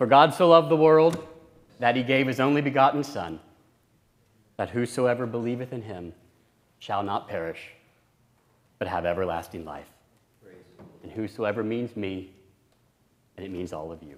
For 0.00 0.06
God 0.06 0.32
so 0.32 0.48
loved 0.48 0.70
the 0.70 0.76
world 0.76 1.28
that 1.78 1.94
he 1.94 2.02
gave 2.02 2.26
his 2.26 2.40
only 2.40 2.62
begotten 2.62 3.04
Son, 3.04 3.38
that 4.56 4.70
whosoever 4.70 5.26
believeth 5.26 5.74
in 5.74 5.82
him 5.82 6.14
shall 6.78 7.02
not 7.02 7.28
perish, 7.28 7.72
but 8.78 8.88
have 8.88 9.04
everlasting 9.04 9.66
life. 9.66 9.90
And 11.02 11.12
whosoever 11.12 11.62
means 11.62 11.96
me, 11.96 12.32
and 13.36 13.44
it 13.44 13.50
means 13.50 13.74
all 13.74 13.92
of 13.92 14.02
you. 14.02 14.16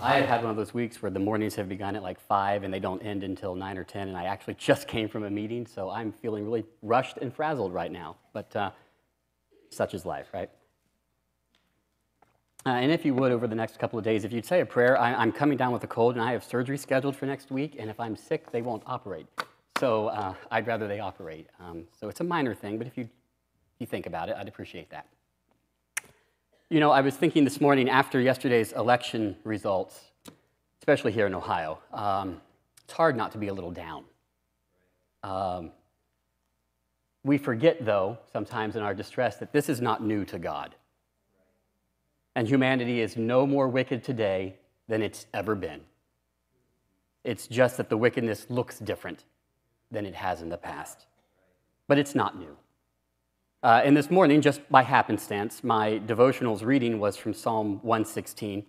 I 0.00 0.14
have 0.14 0.28
had 0.28 0.42
one 0.42 0.52
of 0.52 0.56
those 0.56 0.72
weeks 0.72 1.02
where 1.02 1.10
the 1.10 1.18
mornings 1.18 1.56
have 1.56 1.68
begun 1.68 1.96
at 1.96 2.04
like 2.04 2.20
5 2.20 2.62
and 2.62 2.72
they 2.72 2.78
don't 2.78 3.00
end 3.02 3.24
until 3.24 3.56
9 3.56 3.76
or 3.76 3.82
10, 3.82 4.06
and 4.06 4.16
I 4.16 4.26
actually 4.26 4.54
just 4.58 4.86
came 4.86 5.08
from 5.08 5.24
a 5.24 5.30
meeting, 5.30 5.66
so 5.66 5.90
I'm 5.90 6.12
feeling 6.12 6.44
really 6.44 6.64
rushed 6.80 7.16
and 7.16 7.34
frazzled 7.34 7.74
right 7.74 7.90
now. 7.90 8.18
But 8.32 8.54
uh, 8.54 8.70
such 9.70 9.94
is 9.94 10.06
life, 10.06 10.28
right? 10.32 10.48
Uh, 12.66 12.70
and 12.70 12.90
if 12.90 13.04
you 13.04 13.12
would, 13.12 13.30
over 13.30 13.46
the 13.46 13.54
next 13.54 13.78
couple 13.78 13.98
of 13.98 14.04
days, 14.04 14.24
if 14.24 14.32
you'd 14.32 14.46
say 14.46 14.60
a 14.60 14.66
prayer, 14.66 14.98
I, 14.98 15.22
am 15.22 15.32
coming 15.32 15.58
down 15.58 15.72
with 15.72 15.84
a 15.84 15.86
cold 15.86 16.14
and 16.14 16.24
I 16.24 16.32
have 16.32 16.42
surgery 16.42 16.78
scheduled 16.78 17.14
for 17.14 17.26
next 17.26 17.50
week, 17.50 17.76
and 17.78 17.90
if 17.90 18.00
I'm 18.00 18.16
sick, 18.16 18.50
they 18.52 18.62
won't 18.62 18.82
operate. 18.86 19.26
So 19.78 20.06
uh, 20.06 20.32
I'd 20.50 20.66
rather 20.66 20.88
they 20.88 21.00
operate. 21.00 21.46
Um, 21.60 21.84
so 22.00 22.08
it's 22.08 22.20
a 22.20 22.24
minor 22.24 22.54
thing, 22.54 22.78
but 22.78 22.86
if 22.86 22.96
you, 22.96 23.06
you 23.80 23.86
think 23.86 24.06
about 24.06 24.30
it, 24.30 24.36
I'd 24.38 24.48
appreciate 24.48 24.88
that. 24.90 25.06
You 26.70 26.80
know, 26.80 26.90
I 26.90 27.02
was 27.02 27.16
thinking 27.16 27.44
this 27.44 27.60
morning 27.60 27.90
after 27.90 28.18
yesterday's 28.18 28.72
election 28.72 29.36
results, 29.44 30.00
especially 30.80 31.12
here 31.12 31.26
in 31.26 31.34
Ohio, 31.34 31.80
um, 31.92 32.40
it's 32.82 32.94
hard 32.94 33.14
not 33.14 33.32
to 33.32 33.38
be 33.38 33.48
a 33.48 33.54
little 33.54 33.72
down. 33.72 34.04
Um, 35.22 35.70
we 37.24 37.36
forget, 37.36 37.84
though, 37.84 38.18
sometimes 38.32 38.76
in 38.76 38.82
our 38.82 38.94
distress, 38.94 39.36
that 39.36 39.52
this 39.52 39.68
is 39.68 39.82
not 39.82 40.02
new 40.02 40.24
to 40.26 40.38
God. 40.38 40.74
And 42.34 42.48
humanity 42.48 43.00
is 43.00 43.16
no 43.16 43.46
more 43.46 43.68
wicked 43.68 44.02
today 44.02 44.56
than 44.88 45.02
it's 45.02 45.26
ever 45.32 45.54
been. 45.54 45.80
It's 47.22 47.46
just 47.46 47.76
that 47.76 47.88
the 47.88 47.96
wickedness 47.96 48.46
looks 48.50 48.78
different 48.78 49.24
than 49.90 50.04
it 50.04 50.14
has 50.14 50.42
in 50.42 50.48
the 50.48 50.56
past. 50.56 51.06
But 51.88 51.98
it's 51.98 52.14
not 52.14 52.38
new. 52.38 52.56
Uh, 53.62 53.80
and 53.82 53.96
this 53.96 54.10
morning, 54.10 54.42
just 54.42 54.60
by 54.70 54.82
happenstance, 54.82 55.64
my 55.64 56.00
devotionals 56.06 56.62
reading 56.62 57.00
was 57.00 57.16
from 57.16 57.32
Psalm 57.32 57.78
116. 57.82 58.66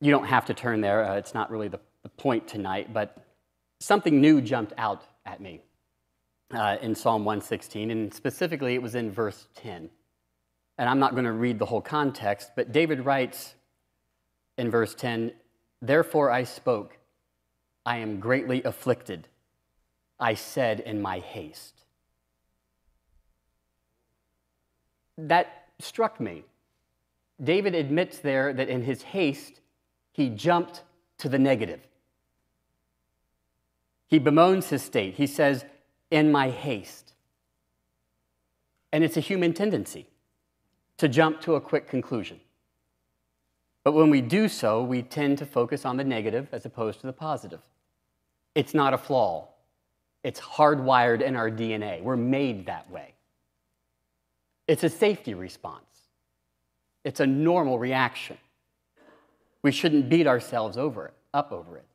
You 0.00 0.10
don't 0.12 0.26
have 0.26 0.44
to 0.46 0.54
turn 0.54 0.80
there, 0.80 1.04
uh, 1.04 1.16
it's 1.16 1.34
not 1.34 1.50
really 1.50 1.68
the, 1.68 1.80
the, 2.02 2.10
point 2.10 2.46
tonight, 2.46 2.92
but 2.92 3.24
something 3.80 4.20
new 4.20 4.40
jumped 4.40 4.72
out 4.78 5.02
at 5.26 5.40
me 5.40 5.62
uh, 6.52 6.76
in 6.80 6.94
Psalm 6.94 7.24
116, 7.24 7.90
and 7.90 8.14
specifically 8.14 8.74
it 8.74 8.82
was 8.82 8.94
in 8.94 9.10
verse 9.10 9.48
10 9.56 9.90
and 10.78 10.88
I'm 10.88 10.98
not 10.98 11.12
going 11.12 11.24
to 11.24 11.32
read 11.32 11.58
the 11.58 11.66
whole 11.66 11.80
context, 11.80 12.50
but 12.56 12.72
David 12.72 13.04
writes 13.04 13.54
in 14.58 14.70
verse 14.70 14.94
10 14.94 15.32
Therefore 15.80 16.30
I 16.30 16.44
spoke, 16.44 16.98
I 17.84 17.98
am 17.98 18.18
greatly 18.18 18.62
afflicted. 18.62 19.28
I 20.18 20.34
said 20.34 20.80
in 20.80 21.02
my 21.02 21.18
haste. 21.18 21.84
That 25.18 25.66
struck 25.78 26.20
me. 26.20 26.44
David 27.42 27.74
admits 27.74 28.18
there 28.18 28.52
that 28.52 28.68
in 28.68 28.82
his 28.82 29.02
haste, 29.02 29.60
he 30.12 30.30
jumped 30.30 30.82
to 31.18 31.28
the 31.28 31.38
negative. 31.38 31.80
He 34.06 34.18
bemoans 34.18 34.68
his 34.68 34.82
state. 34.82 35.14
He 35.14 35.26
says, 35.26 35.64
In 36.10 36.32
my 36.32 36.50
haste. 36.50 37.12
And 38.92 39.04
it's 39.04 39.16
a 39.16 39.20
human 39.20 39.52
tendency 39.52 40.06
to 40.98 41.08
jump 41.08 41.40
to 41.42 41.54
a 41.54 41.60
quick 41.60 41.88
conclusion. 41.88 42.40
But 43.82 43.92
when 43.92 44.10
we 44.10 44.20
do 44.20 44.48
so, 44.48 44.82
we 44.82 45.02
tend 45.02 45.38
to 45.38 45.46
focus 45.46 45.84
on 45.84 45.96
the 45.96 46.04
negative 46.04 46.48
as 46.52 46.64
opposed 46.64 47.00
to 47.00 47.06
the 47.06 47.12
positive. 47.12 47.60
It's 48.54 48.72
not 48.72 48.94
a 48.94 48.98
flaw, 48.98 49.48
it's 50.22 50.40
hardwired 50.40 51.20
in 51.20 51.36
our 51.36 51.50
DNA. 51.50 52.02
We're 52.02 52.16
made 52.16 52.66
that 52.66 52.90
way. 52.90 53.14
It's 54.66 54.84
a 54.84 54.88
safety 54.88 55.34
response, 55.34 56.08
it's 57.04 57.20
a 57.20 57.26
normal 57.26 57.78
reaction. 57.78 58.38
We 59.62 59.72
shouldn't 59.72 60.10
beat 60.10 60.26
ourselves 60.26 60.76
over 60.76 61.06
it, 61.06 61.14
up 61.32 61.50
over 61.50 61.78
it. 61.78 61.86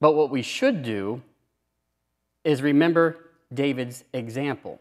But 0.00 0.14
what 0.14 0.28
we 0.28 0.42
should 0.42 0.82
do 0.82 1.22
is 2.44 2.60
remember 2.60 3.16
David's 3.54 4.04
example. 4.12 4.80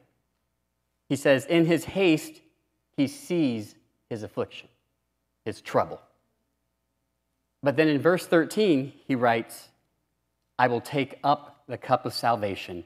He 1.09 1.15
says, 1.15 1.45
In 1.45 1.65
his 1.65 1.85
haste, 1.85 2.41
he 2.95 3.07
sees 3.07 3.75
his 4.09 4.23
affliction, 4.23 4.69
his 5.45 5.61
trouble. 5.61 6.01
But 7.61 7.77
then 7.77 7.87
in 7.87 7.99
verse 7.99 8.25
13, 8.25 8.93
he 9.07 9.15
writes, 9.15 9.69
I 10.59 10.67
will 10.67 10.81
take 10.81 11.19
up 11.23 11.63
the 11.67 11.77
cup 11.77 12.05
of 12.05 12.13
salvation 12.13 12.83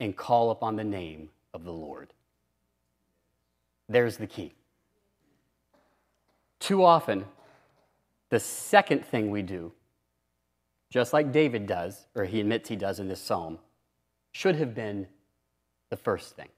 and 0.00 0.16
call 0.16 0.50
upon 0.50 0.76
the 0.76 0.84
name 0.84 1.28
of 1.52 1.64
the 1.64 1.72
Lord. 1.72 2.12
There's 3.88 4.16
the 4.16 4.26
key. 4.26 4.54
Too 6.58 6.82
often, 6.82 7.26
the 8.30 8.40
second 8.40 9.04
thing 9.04 9.30
we 9.30 9.42
do, 9.42 9.72
just 10.90 11.12
like 11.12 11.30
David 11.30 11.66
does, 11.66 12.06
or 12.14 12.24
he 12.24 12.40
admits 12.40 12.68
he 12.68 12.76
does 12.76 13.00
in 13.00 13.08
this 13.08 13.20
psalm, 13.20 13.58
should 14.32 14.56
have 14.56 14.74
been 14.74 15.06
the 15.90 15.96
first 15.96 16.34
thing. 16.34 16.48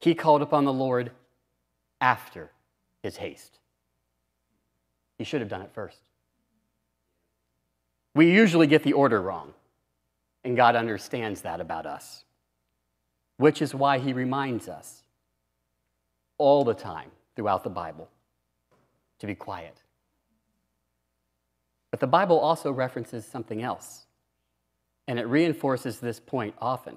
He 0.00 0.14
called 0.14 0.42
upon 0.42 0.64
the 0.64 0.72
Lord 0.72 1.10
after 2.00 2.50
his 3.02 3.16
haste. 3.16 3.58
He 5.18 5.24
should 5.24 5.40
have 5.40 5.50
done 5.50 5.62
it 5.62 5.70
first. 5.72 5.98
We 8.14 8.32
usually 8.32 8.66
get 8.66 8.82
the 8.82 8.92
order 8.92 9.20
wrong, 9.20 9.52
and 10.44 10.56
God 10.56 10.76
understands 10.76 11.42
that 11.42 11.60
about 11.60 11.86
us, 11.86 12.24
which 13.36 13.62
is 13.62 13.74
why 13.74 13.98
He 13.98 14.12
reminds 14.12 14.68
us 14.68 15.02
all 16.36 16.64
the 16.64 16.74
time 16.74 17.10
throughout 17.36 17.64
the 17.64 17.70
Bible 17.70 18.08
to 19.20 19.26
be 19.26 19.34
quiet. 19.34 19.82
But 21.90 22.00
the 22.00 22.06
Bible 22.06 22.38
also 22.38 22.72
references 22.72 23.24
something 23.24 23.62
else, 23.62 24.06
and 25.06 25.18
it 25.18 25.26
reinforces 25.26 26.00
this 26.00 26.20
point 26.20 26.54
often. 26.60 26.96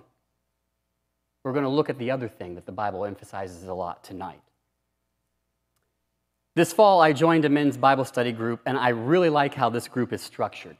We're 1.43 1.53
going 1.53 1.63
to 1.63 1.69
look 1.69 1.89
at 1.89 1.97
the 1.97 2.11
other 2.11 2.27
thing 2.27 2.55
that 2.55 2.65
the 2.65 2.71
Bible 2.71 3.05
emphasizes 3.05 3.67
a 3.67 3.73
lot 3.73 4.03
tonight. 4.03 4.41
This 6.55 6.73
fall, 6.73 7.01
I 7.01 7.13
joined 7.13 7.45
a 7.45 7.49
men's 7.49 7.77
Bible 7.77 8.05
study 8.05 8.31
group, 8.31 8.61
and 8.65 8.77
I 8.77 8.89
really 8.89 9.29
like 9.29 9.53
how 9.53 9.69
this 9.69 9.87
group 9.87 10.11
is 10.11 10.21
structured. 10.21 10.77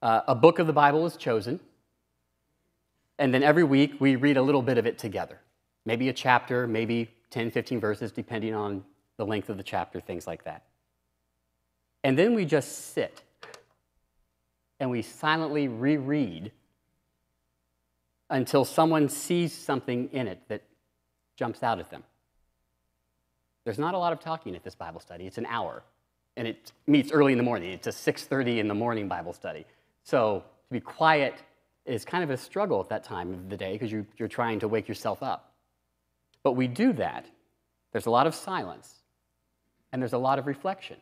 Uh, 0.00 0.22
a 0.26 0.34
book 0.34 0.58
of 0.58 0.66
the 0.66 0.72
Bible 0.72 1.04
is 1.06 1.16
chosen, 1.16 1.60
and 3.18 3.32
then 3.34 3.42
every 3.42 3.64
week 3.64 4.00
we 4.00 4.16
read 4.16 4.36
a 4.36 4.42
little 4.42 4.62
bit 4.62 4.78
of 4.78 4.86
it 4.86 4.98
together. 4.98 5.38
Maybe 5.84 6.08
a 6.08 6.12
chapter, 6.12 6.66
maybe 6.66 7.10
10, 7.30 7.50
15 7.50 7.80
verses, 7.80 8.12
depending 8.12 8.54
on 8.54 8.84
the 9.16 9.26
length 9.26 9.50
of 9.50 9.58
the 9.58 9.62
chapter, 9.62 10.00
things 10.00 10.26
like 10.26 10.44
that. 10.44 10.64
And 12.02 12.18
then 12.18 12.34
we 12.34 12.44
just 12.44 12.92
sit 12.94 13.22
and 14.80 14.90
we 14.90 15.02
silently 15.02 15.68
reread 15.68 16.52
until 18.30 18.64
someone 18.64 19.08
sees 19.08 19.52
something 19.52 20.08
in 20.12 20.28
it 20.28 20.40
that 20.48 20.62
jumps 21.36 21.62
out 21.62 21.78
at 21.78 21.90
them. 21.90 22.02
There's 23.64 23.78
not 23.78 23.94
a 23.94 23.98
lot 23.98 24.12
of 24.12 24.20
talking 24.20 24.56
at 24.56 24.64
this 24.64 24.74
Bible 24.74 25.00
study. 25.00 25.26
It's 25.26 25.38
an 25.38 25.46
hour, 25.46 25.82
and 26.36 26.48
it 26.48 26.72
meets 26.86 27.12
early 27.12 27.32
in 27.32 27.38
the 27.38 27.44
morning. 27.44 27.72
It's 27.72 27.86
a 27.86 27.92
6:30 27.92 28.58
in 28.58 28.68
the 28.68 28.74
morning 28.74 29.08
Bible 29.08 29.32
study. 29.32 29.66
So 30.04 30.44
to 30.68 30.72
be 30.72 30.80
quiet 30.80 31.42
is 31.84 32.04
kind 32.04 32.24
of 32.24 32.30
a 32.30 32.36
struggle 32.36 32.80
at 32.80 32.88
that 32.88 33.04
time 33.04 33.32
of 33.32 33.50
the 33.50 33.56
day 33.56 33.72
because 33.72 33.90
you, 33.90 34.06
you're 34.18 34.28
trying 34.28 34.58
to 34.60 34.68
wake 34.68 34.88
yourself 34.88 35.22
up. 35.22 35.52
But 36.42 36.52
we 36.52 36.66
do 36.66 36.92
that. 36.94 37.26
There's 37.92 38.06
a 38.06 38.10
lot 38.10 38.26
of 38.26 38.34
silence, 38.34 39.02
and 39.92 40.00
there's 40.00 40.12
a 40.12 40.18
lot 40.18 40.38
of 40.38 40.46
reflection 40.46 40.96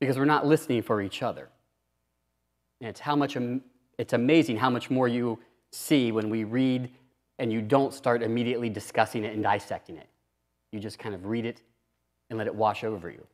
because 0.00 0.18
we're 0.18 0.24
not 0.24 0.46
listening 0.46 0.82
for 0.82 1.00
each 1.00 1.22
other. 1.22 1.48
And 2.80 2.88
it's 2.88 3.00
how 3.00 3.16
much 3.16 3.36
it's 3.98 4.12
amazing 4.12 4.56
how 4.56 4.70
much 4.70 4.90
more 4.90 5.08
you 5.08 5.38
see 5.72 6.12
when 6.12 6.30
we 6.30 6.44
read 6.44 6.90
and 7.38 7.52
you 7.52 7.60
don't 7.60 7.92
start 7.92 8.22
immediately 8.22 8.68
discussing 8.68 9.24
it 9.24 9.34
and 9.34 9.42
dissecting 9.42 9.96
it. 9.96 10.06
You 10.70 10.78
just 10.78 10.98
kind 10.98 11.14
of 11.14 11.26
read 11.26 11.44
it 11.44 11.60
and 12.30 12.38
let 12.38 12.46
it 12.46 12.54
wash 12.54 12.84
over 12.84 13.10
you. 13.10 13.26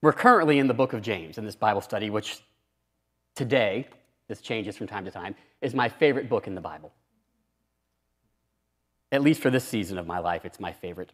We're 0.00 0.12
currently 0.12 0.58
in 0.58 0.66
the 0.66 0.74
book 0.74 0.92
of 0.92 1.02
James 1.02 1.38
in 1.38 1.44
this 1.44 1.54
Bible 1.54 1.80
study, 1.80 2.10
which 2.10 2.42
today, 3.36 3.86
this 4.26 4.40
changes 4.40 4.76
from 4.76 4.88
time 4.88 5.04
to 5.04 5.10
time, 5.10 5.36
is 5.60 5.74
my 5.74 5.88
favorite 5.88 6.28
book 6.28 6.46
in 6.46 6.54
the 6.54 6.60
Bible. 6.60 6.92
At 9.12 9.22
least 9.22 9.40
for 9.40 9.50
this 9.50 9.64
season 9.64 9.98
of 9.98 10.06
my 10.06 10.18
life, 10.18 10.44
it's 10.44 10.58
my 10.58 10.72
favorite. 10.72 11.12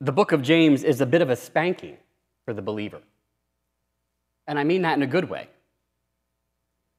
The 0.00 0.12
book 0.12 0.32
of 0.32 0.42
James 0.42 0.84
is 0.84 1.00
a 1.00 1.06
bit 1.06 1.22
of 1.22 1.30
a 1.30 1.36
spanking 1.36 1.96
for 2.44 2.52
the 2.52 2.62
believer. 2.62 3.00
And 4.46 4.58
I 4.58 4.64
mean 4.64 4.82
that 4.82 4.96
in 4.96 5.02
a 5.02 5.06
good 5.06 5.30
way. 5.30 5.48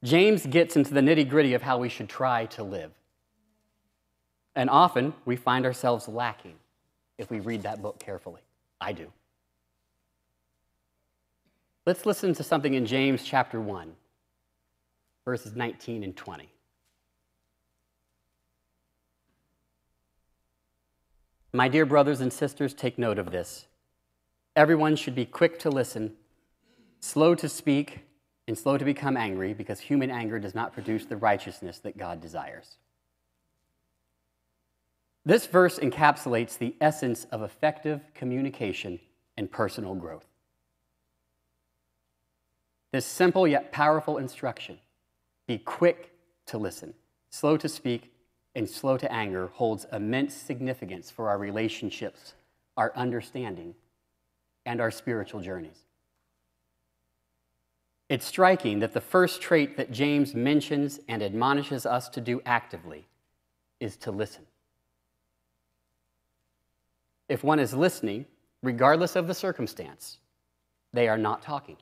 James 0.04 0.46
gets 0.46 0.76
into 0.76 0.92
the 0.92 1.00
nitty 1.00 1.28
gritty 1.28 1.54
of 1.54 1.62
how 1.62 1.78
we 1.78 1.88
should 1.88 2.08
try 2.08 2.46
to 2.46 2.62
live. 2.62 2.90
And 4.54 4.68
often 4.68 5.14
we 5.24 5.36
find 5.36 5.64
ourselves 5.64 6.08
lacking 6.08 6.54
if 7.18 7.30
we 7.30 7.40
read 7.40 7.62
that 7.62 7.80
book 7.80 7.98
carefully. 7.98 8.40
I 8.80 8.92
do. 8.92 9.12
Let's 11.86 12.04
listen 12.04 12.34
to 12.34 12.42
something 12.42 12.74
in 12.74 12.84
James 12.86 13.24
chapter 13.24 13.60
1, 13.60 13.92
verses 15.24 15.56
19 15.56 16.04
and 16.04 16.16
20. 16.16 16.48
My 21.52 21.68
dear 21.68 21.84
brothers 21.84 22.20
and 22.20 22.32
sisters, 22.32 22.72
take 22.72 22.98
note 22.98 23.18
of 23.18 23.30
this. 23.30 23.66
Everyone 24.56 24.96
should 24.96 25.14
be 25.14 25.26
quick 25.26 25.58
to 25.60 25.70
listen, 25.70 26.14
slow 27.00 27.34
to 27.34 27.48
speak, 27.48 28.00
and 28.48 28.58
slow 28.58 28.76
to 28.76 28.84
become 28.84 29.16
angry, 29.16 29.54
because 29.54 29.80
human 29.80 30.10
anger 30.10 30.38
does 30.38 30.54
not 30.54 30.72
produce 30.72 31.04
the 31.04 31.16
righteousness 31.16 31.78
that 31.78 31.96
God 31.96 32.20
desires. 32.20 32.76
This 35.24 35.46
verse 35.46 35.78
encapsulates 35.78 36.58
the 36.58 36.74
essence 36.80 37.26
of 37.30 37.42
effective 37.42 38.00
communication 38.14 38.98
and 39.36 39.50
personal 39.50 39.94
growth. 39.94 40.26
This 42.90 43.06
simple 43.06 43.46
yet 43.46 43.72
powerful 43.72 44.18
instruction 44.18 44.78
be 45.46 45.58
quick 45.58 46.12
to 46.46 46.58
listen, 46.58 46.94
slow 47.30 47.56
to 47.56 47.68
speak, 47.68 48.12
and 48.54 48.68
slow 48.68 48.98
to 48.98 49.10
anger 49.10 49.46
holds 49.54 49.86
immense 49.92 50.34
significance 50.34 51.10
for 51.10 51.28
our 51.28 51.38
relationships, 51.38 52.34
our 52.76 52.92
understanding, 52.96 53.74
and 54.66 54.80
our 54.80 54.90
spiritual 54.90 55.40
journeys. 55.40 55.86
It's 58.12 58.26
striking 58.26 58.80
that 58.80 58.92
the 58.92 59.00
first 59.00 59.40
trait 59.40 59.78
that 59.78 59.90
James 59.90 60.34
mentions 60.34 61.00
and 61.08 61.22
admonishes 61.22 61.86
us 61.86 62.10
to 62.10 62.20
do 62.20 62.42
actively 62.44 63.08
is 63.80 63.96
to 63.96 64.10
listen. 64.10 64.44
If 67.30 67.42
one 67.42 67.58
is 67.58 67.72
listening, 67.72 68.26
regardless 68.62 69.16
of 69.16 69.28
the 69.28 69.32
circumstance, 69.32 70.18
they 70.92 71.08
are 71.08 71.16
not 71.16 71.40
talking. 71.40 71.78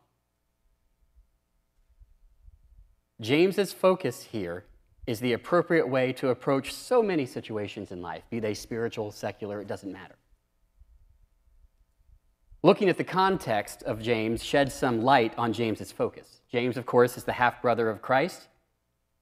James's 3.20 3.72
focus 3.72 4.22
here 4.22 4.66
is 5.08 5.18
the 5.18 5.32
appropriate 5.32 5.88
way 5.88 6.12
to 6.12 6.28
approach 6.28 6.72
so 6.72 7.02
many 7.02 7.26
situations 7.26 7.90
in 7.90 8.02
life, 8.02 8.22
be 8.30 8.38
they 8.38 8.54
spiritual, 8.54 9.10
secular, 9.10 9.60
it 9.60 9.66
doesn't 9.66 9.92
matter. 9.92 10.14
Looking 12.62 12.90
at 12.90 12.98
the 12.98 13.04
context 13.04 13.82
of 13.84 14.02
James 14.02 14.44
sheds 14.44 14.74
some 14.74 15.02
light 15.02 15.32
on 15.38 15.54
James's 15.54 15.92
focus. 15.92 16.42
James, 16.52 16.76
of 16.76 16.84
course, 16.84 17.16
is 17.16 17.24
the 17.24 17.32
half 17.32 17.62
brother 17.62 17.88
of 17.88 18.02
Christ, 18.02 18.48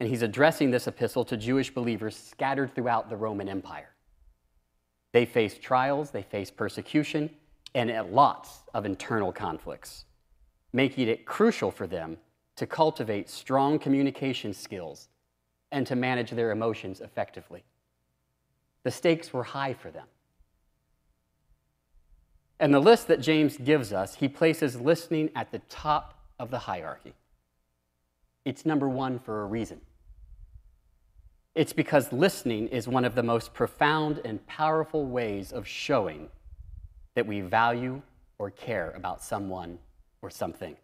and 0.00 0.08
he's 0.08 0.23
addressing 0.23 0.73
this 0.73 0.88
epistle 0.88 1.25
to 1.26 1.37
Jewish 1.37 1.73
believers 1.73 2.17
scattered 2.17 2.75
throughout 2.75 3.08
the 3.08 3.17
Roman 3.17 3.49
Empire. 3.49 3.90
They 5.12 5.25
face 5.25 5.56
trials, 5.56 6.11
they 6.11 6.23
face 6.23 6.50
persecution, 6.50 7.31
and 7.76 7.93
lots 8.11 8.64
of 8.75 8.85
internal 8.85 9.32
conflicts, 9.32 10.05
making 10.73 11.06
it 11.06 11.25
crucial 11.25 11.70
for 11.70 11.87
them 11.87 12.17
to 12.56 12.67
cultivate 12.67 13.31
strong 13.31 13.79
communication 13.79 14.52
skills 14.52 15.08
and 15.70 15.87
to 15.87 15.94
manage 15.94 16.32
their 16.32 16.50
emotions 16.50 17.00
effectively. 17.00 17.62
The 18.82 18.90
stakes 18.90 19.32
were 19.32 19.44
high 19.44 19.75
for 19.75 19.93
them. 19.93 20.06
And 22.60 22.75
the 22.75 22.81
list 22.81 23.08
that 23.08 23.20
James 23.20 23.56
gives 23.56 23.93
us, 23.93 24.16
he 24.16 24.28
places 24.28 24.81
listening 24.81 25.31
at 25.34 25.52
the 25.52 25.60
top 25.69 26.14
of 26.38 26.50
the 26.50 26.58
hierarchy. 26.58 27.14
It's 28.44 28.66
number 28.66 28.88
one 28.88 29.19
for 29.19 29.43
a 29.43 29.46
reason. 29.46 29.81
It's 31.55 31.72
because 31.72 32.12
listening 32.12 32.69
is 32.69 32.88
one 32.88 33.05
of 33.05 33.14
the 33.14 33.22
most 33.22 33.52
profound 33.55 34.20
and 34.25 34.44
powerful 34.46 35.06
ways 35.06 35.52
of 35.52 35.66
showing 35.66 36.28
that 37.14 37.26
we 37.26 37.40
value 37.40 38.00
or 38.38 38.50
care 38.50 38.93
about 38.96 39.22
someone 39.22 39.78
or 40.22 40.31
something 40.31 40.76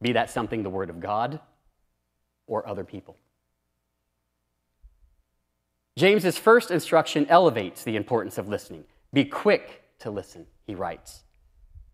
be 0.00 0.12
that 0.12 0.30
something 0.30 0.62
the 0.62 0.70
Word 0.70 0.90
of 0.90 1.00
God 1.00 1.40
or 2.46 2.68
other 2.68 2.84
people. 2.84 3.16
James's 5.96 6.36
first 6.36 6.70
instruction 6.70 7.26
elevates 7.28 7.82
the 7.82 7.96
importance 7.96 8.36
of 8.36 8.48
listening. 8.48 8.84
Be 9.12 9.24
quick 9.24 9.82
to 10.00 10.10
listen, 10.10 10.46
he 10.66 10.74
writes. 10.74 11.22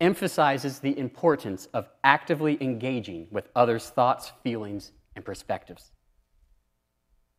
Emphasizes 0.01 0.79
the 0.79 0.97
importance 0.97 1.67
of 1.73 1.87
actively 2.03 2.57
engaging 2.61 3.27
with 3.31 3.49
others' 3.55 3.89
thoughts, 3.89 4.31
feelings, 4.43 4.91
and 5.15 5.23
perspectives. 5.23 5.91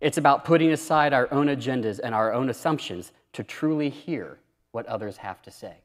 It's 0.00 0.18
about 0.18 0.44
putting 0.44 0.70
aside 0.70 1.12
our 1.12 1.32
own 1.32 1.46
agendas 1.46 2.00
and 2.02 2.14
our 2.14 2.32
own 2.32 2.48
assumptions 2.48 3.12
to 3.32 3.42
truly 3.42 3.90
hear 3.90 4.38
what 4.72 4.86
others 4.86 5.18
have 5.18 5.42
to 5.42 5.50
say. 5.50 5.76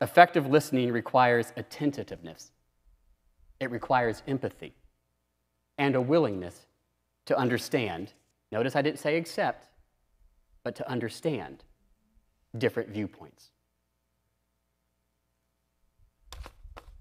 Effective 0.00 0.46
listening 0.46 0.92
requires 0.92 1.52
attentiveness, 1.56 2.50
it 3.60 3.70
requires 3.70 4.22
empathy 4.26 4.74
and 5.78 5.94
a 5.94 6.00
willingness 6.00 6.66
to 7.26 7.36
understand. 7.36 8.12
Notice 8.52 8.76
I 8.76 8.82
didn't 8.82 8.98
say 9.00 9.16
accept, 9.16 9.68
but 10.62 10.74
to 10.76 10.90
understand 10.90 11.64
different 12.58 12.90
viewpoints. 12.90 13.50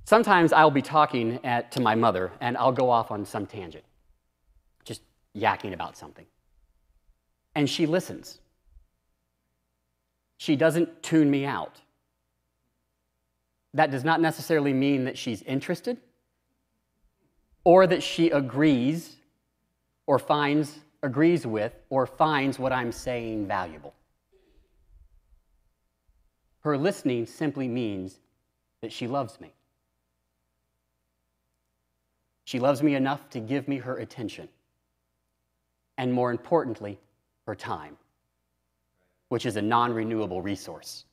Sometimes 0.05 0.51
I'll 0.51 0.71
be 0.71 0.81
talking 0.81 1.39
at, 1.43 1.71
to 1.71 1.81
my 1.81 1.95
mother 1.95 2.31
and 2.41 2.57
I'll 2.57 2.71
go 2.71 2.89
off 2.89 3.09
on 3.11 3.25
some 3.25 3.45
tangent, 3.45 3.83
just 4.83 5.01
yakking 5.35 5.73
about 5.73 5.97
something. 5.97 6.25
And 7.55 7.69
she 7.69 7.85
listens. 7.85 8.39
She 10.37 10.55
doesn't 10.55 11.03
tune 11.03 11.31
me 11.31 11.45
out. 11.45 11.79
That 13.73 13.91
does 13.91 14.03
not 14.03 14.21
necessarily 14.21 14.73
mean 14.73 15.05
that 15.05 15.17
she's 15.17 15.41
interested 15.43 15.97
or 17.63 17.87
that 17.87 18.03
she 18.03 18.29
agrees 18.29 19.15
or 20.05 20.19
finds, 20.19 20.79
agrees 21.01 21.47
with, 21.47 21.73
or 21.89 22.05
finds 22.05 22.59
what 22.59 22.73
I'm 22.73 22.91
saying 22.91 23.47
valuable. 23.47 23.93
Her 26.63 26.77
listening 26.77 27.25
simply 27.25 27.67
means 27.67 28.19
that 28.81 28.91
she 28.91 29.05
loves 29.05 29.39
me. 29.39 29.53
She 32.45 32.59
loves 32.59 32.81
me 32.81 32.95
enough 32.95 33.29
to 33.31 33.39
give 33.39 33.67
me 33.67 33.77
her 33.77 33.97
attention, 33.97 34.47
and 35.97 36.13
more 36.13 36.31
importantly, 36.31 36.99
her 37.45 37.55
time, 37.55 37.97
which 39.29 39.45
is 39.45 39.55
a 39.57 39.61
non 39.61 39.93
renewable 39.93 40.41
resource. 40.41 41.05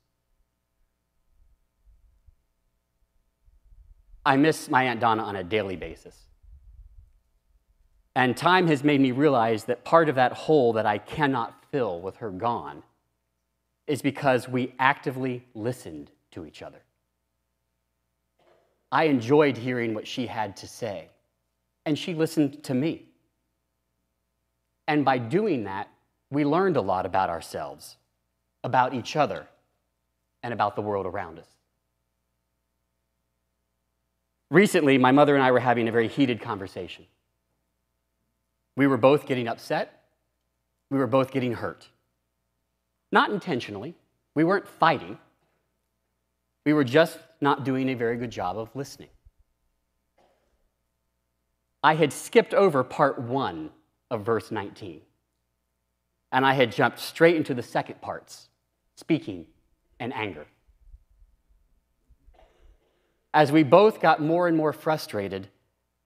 I 4.24 4.36
miss 4.36 4.68
my 4.68 4.84
Aunt 4.84 5.00
Donna 5.00 5.22
on 5.22 5.36
a 5.36 5.44
daily 5.44 5.76
basis. 5.76 6.26
And 8.14 8.36
time 8.36 8.66
has 8.66 8.84
made 8.84 9.00
me 9.00 9.12
realize 9.12 9.64
that 9.64 9.84
part 9.84 10.08
of 10.08 10.16
that 10.16 10.32
hole 10.32 10.72
that 10.74 10.84
I 10.84 10.98
cannot 10.98 11.64
fill 11.70 12.00
with 12.00 12.16
her 12.16 12.30
gone 12.30 12.82
is 13.90 14.02
because 14.02 14.48
we 14.48 14.72
actively 14.78 15.44
listened 15.52 16.12
to 16.30 16.46
each 16.46 16.62
other. 16.62 16.78
I 18.92 19.04
enjoyed 19.04 19.56
hearing 19.56 19.94
what 19.94 20.06
she 20.06 20.26
had 20.26 20.56
to 20.58 20.68
say, 20.68 21.08
and 21.84 21.98
she 21.98 22.14
listened 22.14 22.62
to 22.64 22.74
me. 22.74 23.06
And 24.86 25.04
by 25.04 25.18
doing 25.18 25.64
that, 25.64 25.88
we 26.30 26.44
learned 26.44 26.76
a 26.76 26.80
lot 26.80 27.04
about 27.04 27.30
ourselves, 27.30 27.96
about 28.62 28.94
each 28.94 29.16
other, 29.16 29.48
and 30.44 30.54
about 30.54 30.76
the 30.76 30.82
world 30.82 31.06
around 31.06 31.40
us. 31.40 31.48
Recently, 34.50 34.98
my 34.98 35.10
mother 35.10 35.34
and 35.34 35.42
I 35.42 35.50
were 35.50 35.60
having 35.60 35.88
a 35.88 35.92
very 35.92 36.08
heated 36.08 36.40
conversation. 36.40 37.06
We 38.76 38.86
were 38.86 38.96
both 38.96 39.26
getting 39.26 39.48
upset. 39.48 40.04
We 40.90 40.98
were 40.98 41.08
both 41.08 41.32
getting 41.32 41.54
hurt. 41.54 41.88
Not 43.12 43.30
intentionally. 43.30 43.94
We 44.34 44.44
weren't 44.44 44.68
fighting. 44.68 45.18
We 46.64 46.72
were 46.72 46.84
just 46.84 47.18
not 47.40 47.64
doing 47.64 47.88
a 47.88 47.94
very 47.94 48.16
good 48.16 48.30
job 48.30 48.58
of 48.58 48.68
listening. 48.74 49.08
I 51.82 51.94
had 51.94 52.12
skipped 52.12 52.52
over 52.52 52.84
part 52.84 53.18
one 53.18 53.70
of 54.10 54.24
verse 54.24 54.50
19, 54.50 55.00
and 56.32 56.44
I 56.44 56.52
had 56.52 56.72
jumped 56.72 56.98
straight 56.98 57.36
into 57.36 57.54
the 57.54 57.62
second 57.62 58.00
parts 58.02 58.48
speaking 58.96 59.46
and 59.98 60.12
anger. 60.14 60.46
As 63.32 63.50
we 63.50 63.62
both 63.62 64.00
got 64.00 64.20
more 64.20 64.46
and 64.46 64.56
more 64.56 64.74
frustrated, 64.74 65.48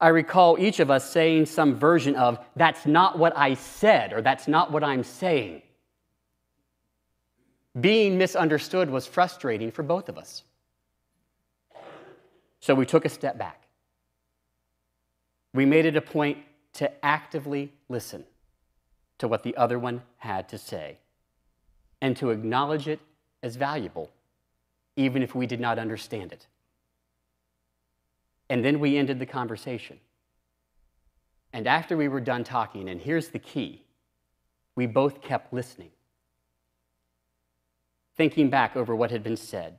I 0.01 0.09
recall 0.09 0.59
each 0.59 0.79
of 0.79 0.91
us 0.91 1.11
saying 1.11 1.47
some 1.47 1.75
version 1.75 2.15
of, 2.15 2.39
that's 2.55 2.87
not 2.87 3.19
what 3.19 3.37
I 3.37 3.55
said, 3.55 4.13
or 4.13 4.23
that's 4.23 4.47
not 4.47 4.71
what 4.71 4.85
I'm 4.85 5.03
saying. 5.03 5.63
Being 7.81 8.19
misunderstood 8.19 8.89
was 8.89 9.07
frustrating 9.07 9.71
for 9.71 9.83
both 9.83 10.09
of 10.09 10.17
us. 10.17 10.45
So 12.61 12.75
we 12.75 12.87
took 12.87 13.05
a 13.05 13.09
step 13.09 13.37
back. 13.37 13.65
We 15.53 15.67
made 15.67 15.85
it 15.85 15.97
a 15.97 16.01
point 16.01 16.39
to 16.75 17.05
actively 17.05 17.73
listen 17.89 18.25
to 19.19 19.29
what 19.29 19.43
the 19.43 19.57
other 19.57 19.79
one 19.79 20.03
had 20.19 20.49
to 20.49 20.59
say 20.59 20.99
and 22.01 22.17
to 22.17 22.31
acknowledge 22.31 22.89
it 22.89 23.01
as 23.43 23.57
valuable, 23.57 24.11
even 24.97 25.23
if 25.23 25.35
we 25.35 25.47
did 25.47 25.61
not 25.61 25.79
understand 25.79 26.33
it. 26.33 26.47
And 28.49 28.65
then 28.65 28.81
we 28.81 28.97
ended 28.97 29.19
the 29.19 29.27
conversation. 29.27 29.99
And 31.53 31.67
after 31.67 31.97
we 31.97 32.09
were 32.09 32.21
done 32.21 32.45
talking, 32.45 32.89
and 32.89 33.01
here's 33.01 33.29
the 33.29 33.39
key 33.39 33.85
we 34.77 34.87
both 34.87 35.23
kept 35.23 35.53
listening. 35.53 35.91
Thinking 38.17 38.51
back 38.51 38.77
over 38.77 38.95
what 38.95 39.11
had 39.11 39.23
been 39.23 39.37
said, 39.37 39.79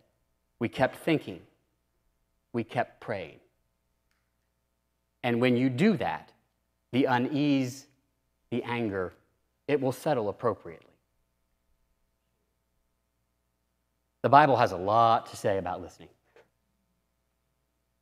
we 0.60 0.68
kept 0.68 0.98
thinking, 0.98 1.42
we 2.54 2.64
kept 2.64 3.00
praying. 3.00 3.40
And 5.24 5.42
when 5.42 5.58
you 5.58 5.70
do 5.70 5.98
that, 5.98 6.32
the 6.92 7.06
unease, 7.06 7.88
the 8.52 8.64
anger, 8.64 9.14
it 9.68 9.82
will 9.82 9.92
settle 9.92 10.30
appropriately. 10.30 10.86
The 14.22 14.30
Bible 14.30 14.58
has 14.58 14.72
a 14.72 14.78
lot 14.78 15.28
to 15.28 15.38
say 15.38 15.58
about 15.58 15.82
listening. 15.82 16.10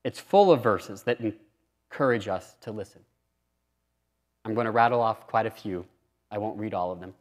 It's 0.04 0.20
full 0.20 0.52
of 0.52 0.62
verses 0.62 1.04
that 1.04 1.20
encourage 1.20 2.28
us 2.28 2.56
to 2.62 2.72
listen. 2.72 3.02
I'm 4.46 4.54
going 4.54 4.66
to 4.66 4.72
rattle 4.72 5.02
off 5.02 5.28
quite 5.28 5.46
a 5.46 5.52
few. 5.52 5.86
I 6.30 6.38
won't 6.38 6.60
read 6.60 6.74
all 6.74 6.92
of 6.92 7.00
them. 7.00 7.14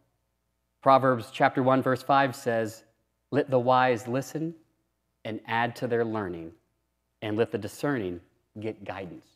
Proverbs 0.82 1.30
chapter 1.32 1.62
1 1.62 1.82
verse 1.82 2.02
5 2.02 2.34
says, 2.34 2.82
"Let 3.32 3.50
the 3.50 3.58
wise 3.58 4.06
listen 4.06 4.54
and 5.24 5.40
add 5.48 5.74
to 5.76 5.88
their 5.88 6.04
learning, 6.04 6.52
and 7.20 7.36
let 7.36 7.50
the 7.50 7.58
discerning 7.58 8.20
get 8.60 8.84
guidance." 8.84 9.26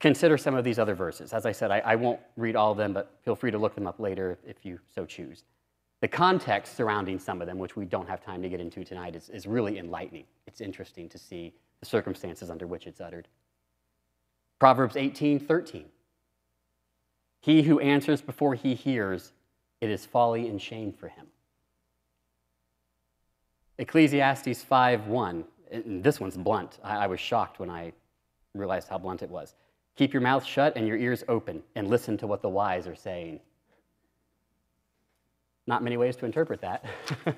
Consider 0.00 0.36
some 0.36 0.54
of 0.54 0.64
these 0.64 0.78
other 0.78 0.94
verses. 0.94 1.32
As 1.32 1.46
I 1.46 1.52
said, 1.52 1.70
I, 1.70 1.78
I 1.78 1.94
won't 1.94 2.20
read 2.36 2.56
all 2.56 2.72
of 2.72 2.78
them, 2.78 2.92
but 2.92 3.12
feel 3.24 3.34
free 3.34 3.50
to 3.50 3.58
look 3.58 3.74
them 3.74 3.86
up 3.86 3.98
later 3.98 4.38
if 4.44 4.64
you 4.64 4.78
so 4.92 5.06
choose. 5.06 5.44
The 6.00 6.08
context 6.08 6.76
surrounding 6.76 7.18
some 7.18 7.40
of 7.40 7.46
them, 7.46 7.58
which 7.58 7.76
we 7.76 7.86
don't 7.86 8.08
have 8.08 8.22
time 8.22 8.42
to 8.42 8.48
get 8.48 8.60
into 8.60 8.84
tonight, 8.84 9.16
is, 9.16 9.30
is 9.30 9.46
really 9.46 9.78
enlightening. 9.78 10.24
It's 10.46 10.60
interesting 10.60 11.08
to 11.08 11.18
see 11.18 11.54
the 11.80 11.86
circumstances 11.86 12.50
under 12.50 12.66
which 12.66 12.86
it's 12.86 13.00
uttered. 13.00 13.28
Proverbs 14.58 14.96
18 14.96 15.40
13. 15.40 15.86
He 17.40 17.62
who 17.62 17.80
answers 17.80 18.20
before 18.20 18.54
he 18.54 18.74
hears, 18.74 19.32
it 19.80 19.90
is 19.90 20.04
folly 20.06 20.48
and 20.48 20.60
shame 20.60 20.92
for 20.92 21.08
him. 21.08 21.26
Ecclesiastes 23.78 24.62
5 24.62 25.06
1. 25.06 25.44
This 25.84 26.20
one's 26.20 26.36
blunt. 26.36 26.78
I, 26.82 26.96
I 26.96 27.06
was 27.06 27.20
shocked 27.20 27.58
when 27.58 27.70
I 27.70 27.92
realized 28.54 28.88
how 28.88 28.98
blunt 28.98 29.22
it 29.22 29.30
was. 29.30 29.54
Keep 29.96 30.12
your 30.12 30.22
mouth 30.22 30.44
shut 30.44 30.76
and 30.76 30.86
your 30.86 30.96
ears 30.96 31.24
open 31.28 31.62
and 31.74 31.88
listen 31.88 32.16
to 32.18 32.26
what 32.26 32.42
the 32.42 32.48
wise 32.48 32.86
are 32.86 32.94
saying. 32.94 33.40
Not 35.66 35.82
many 35.82 35.96
ways 35.96 36.16
to 36.16 36.26
interpret 36.26 36.60
that. 36.60 36.84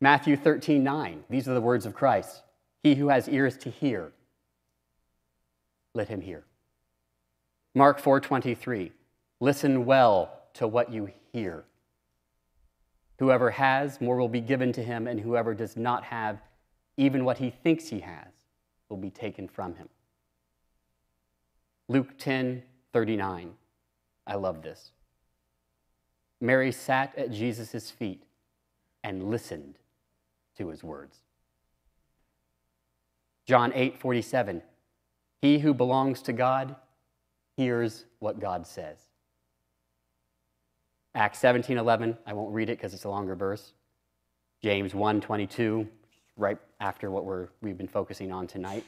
Matthew 0.00 0.36
13, 0.36 0.82
9. 0.82 1.24
These 1.30 1.48
are 1.48 1.54
the 1.54 1.60
words 1.60 1.86
of 1.86 1.94
Christ. 1.94 2.42
He 2.82 2.96
who 2.96 3.08
has 3.08 3.28
ears 3.28 3.56
to 3.58 3.70
hear, 3.70 4.12
let 5.94 6.08
him 6.08 6.20
hear. 6.20 6.44
Mark 7.74 8.00
4, 8.00 8.20
23. 8.20 8.90
Listen 9.40 9.84
well 9.84 10.41
to 10.54 10.66
what 10.66 10.92
you 10.92 11.10
hear. 11.32 11.64
Whoever 13.18 13.50
has, 13.50 14.00
more 14.00 14.16
will 14.16 14.28
be 14.28 14.40
given 14.40 14.72
to 14.72 14.82
him, 14.82 15.06
and 15.06 15.20
whoever 15.20 15.54
does 15.54 15.76
not 15.76 16.04
have, 16.04 16.40
even 16.96 17.24
what 17.24 17.38
he 17.38 17.50
thinks 17.50 17.88
he 17.88 18.00
has, 18.00 18.28
will 18.88 18.96
be 18.96 19.10
taken 19.10 19.48
from 19.48 19.74
him. 19.74 19.88
Luke 21.88 22.18
10, 22.18 22.62
39. 22.92 23.52
I 24.26 24.34
love 24.34 24.62
this. 24.62 24.92
Mary 26.40 26.72
sat 26.72 27.16
at 27.16 27.30
Jesus' 27.30 27.90
feet 27.90 28.24
and 29.04 29.30
listened 29.30 29.78
to 30.56 30.68
his 30.68 30.82
words. 30.82 31.18
John 33.46 33.72
8, 33.74 33.98
47. 33.98 34.62
He 35.40 35.58
who 35.58 35.74
belongs 35.74 36.22
to 36.22 36.32
God 36.32 36.76
hears 37.56 38.04
what 38.18 38.40
God 38.40 38.66
says. 38.66 38.98
Acts 41.14 41.38
17, 41.40 41.76
11. 41.76 42.16
I 42.26 42.32
won't 42.32 42.54
read 42.54 42.68
it 42.70 42.78
because 42.78 42.94
it's 42.94 43.04
a 43.04 43.08
longer 43.10 43.34
verse. 43.34 43.72
James 44.62 44.94
1, 44.94 45.20
22, 45.20 45.88
right 46.36 46.58
after 46.80 47.10
what 47.10 47.24
we're, 47.24 47.48
we've 47.60 47.76
been 47.76 47.88
focusing 47.88 48.32
on 48.32 48.46
tonight. 48.46 48.84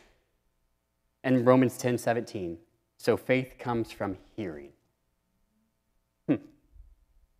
And 1.22 1.46
Romans 1.46 1.76
10, 1.76 1.98
17. 1.98 2.58
So 2.96 3.16
faith 3.16 3.54
comes 3.58 3.90
from 3.90 4.16
hearing. 4.36 4.70
Hmm. 6.28 6.36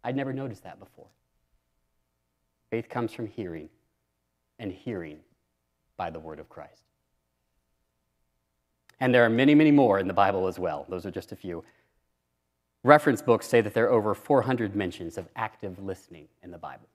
I'd 0.02 0.16
never 0.16 0.32
noticed 0.32 0.64
that 0.64 0.78
before. 0.78 1.06
Faith 2.70 2.88
comes 2.88 3.12
from 3.12 3.28
hearing, 3.28 3.68
and 4.58 4.72
hearing 4.72 5.20
by 5.96 6.10
the 6.10 6.18
word 6.18 6.40
of 6.40 6.48
Christ. 6.48 6.82
And 9.00 9.14
there 9.14 9.24
are 9.24 9.30
many, 9.30 9.54
many 9.54 9.70
more 9.70 9.98
in 9.98 10.08
the 10.08 10.14
Bible 10.14 10.48
as 10.48 10.58
well. 10.58 10.86
Those 10.88 11.06
are 11.06 11.10
just 11.10 11.32
a 11.32 11.36
few. 11.36 11.62
Reference 12.84 13.22
books 13.22 13.48
say 13.48 13.62
that 13.62 13.72
there 13.72 13.86
are 13.86 13.92
over 13.92 14.14
400 14.14 14.76
mentions 14.76 15.16
of 15.16 15.26
active 15.34 15.82
listening 15.82 16.28
in 16.42 16.50
the 16.50 16.58
Bible. 16.58 16.86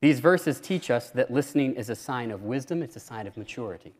These 0.00 0.18
verses 0.20 0.58
teach 0.58 0.90
us 0.90 1.10
that 1.10 1.30
listening 1.30 1.74
is 1.74 1.90
a 1.90 1.94
sign 1.94 2.30
of 2.30 2.42
wisdom, 2.42 2.82
it's 2.82 2.96
a 2.96 3.00
sign 3.00 3.26
of 3.26 3.36
maturity. 3.36 3.92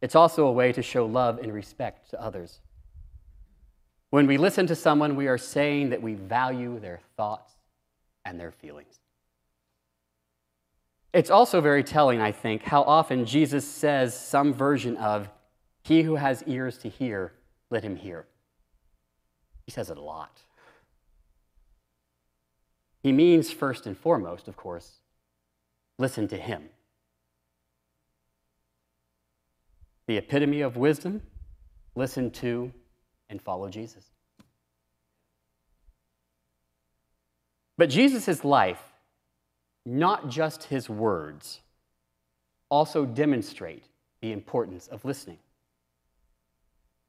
It's 0.00 0.14
also 0.14 0.46
a 0.46 0.52
way 0.52 0.72
to 0.72 0.82
show 0.82 1.04
love 1.04 1.38
and 1.38 1.52
respect 1.52 2.08
to 2.10 2.22
others. 2.22 2.60
When 4.10 4.28
we 4.28 4.38
listen 4.38 4.68
to 4.68 4.76
someone, 4.76 5.16
we 5.16 5.26
are 5.26 5.36
saying 5.36 5.90
that 5.90 6.00
we 6.00 6.14
value 6.14 6.78
their 6.78 7.00
thoughts 7.16 7.52
and 8.24 8.38
their 8.38 8.52
feelings. 8.52 9.00
It's 11.12 11.30
also 11.30 11.60
very 11.60 11.82
telling, 11.82 12.20
I 12.20 12.30
think, 12.30 12.62
how 12.62 12.82
often 12.82 13.26
Jesus 13.26 13.66
says 13.66 14.18
some 14.18 14.54
version 14.54 14.96
of, 14.96 15.28
He 15.82 16.02
who 16.02 16.14
has 16.14 16.44
ears 16.46 16.78
to 16.78 16.88
hear, 16.88 17.32
let 17.70 17.84
him 17.84 17.96
hear. 17.96 18.26
He 19.66 19.72
says 19.72 19.90
it 19.90 19.98
a 19.98 20.02
lot. 20.02 20.42
He 23.02 23.12
means, 23.12 23.50
first 23.50 23.86
and 23.86 23.96
foremost, 23.96 24.48
of 24.48 24.56
course, 24.56 25.00
listen 25.98 26.28
to 26.28 26.36
Him. 26.36 26.64
The 30.06 30.16
epitome 30.16 30.62
of 30.62 30.76
wisdom, 30.76 31.22
listen 31.94 32.30
to 32.32 32.72
and 33.28 33.40
follow 33.40 33.68
Jesus. 33.68 34.04
But 37.76 37.90
Jesus' 37.90 38.44
life, 38.44 38.82
not 39.86 40.28
just 40.28 40.64
his 40.64 40.90
words, 40.90 41.60
also 42.68 43.06
demonstrate 43.06 43.84
the 44.20 44.32
importance 44.32 44.88
of 44.88 45.04
listening. 45.04 45.38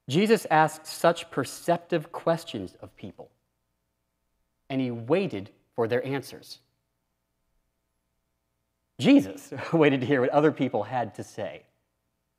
Jesus 0.10 0.46
asked 0.52 0.86
such 0.86 1.32
perceptive 1.32 2.12
questions 2.12 2.76
of 2.82 2.94
people, 2.98 3.30
and 4.70 4.82
he 4.82 4.92
waited 4.92 5.52
for 5.76 5.88
their 5.88 6.06
answers. 6.06 6.60
Jesus 9.00 9.54
waited 9.74 10.02
to 10.02 10.06
hear 10.06 10.20
what 10.20 10.32
other 10.32 10.52
people 10.52 10.84
had 10.84 11.16
to 11.16 11.24
say. 11.24 11.64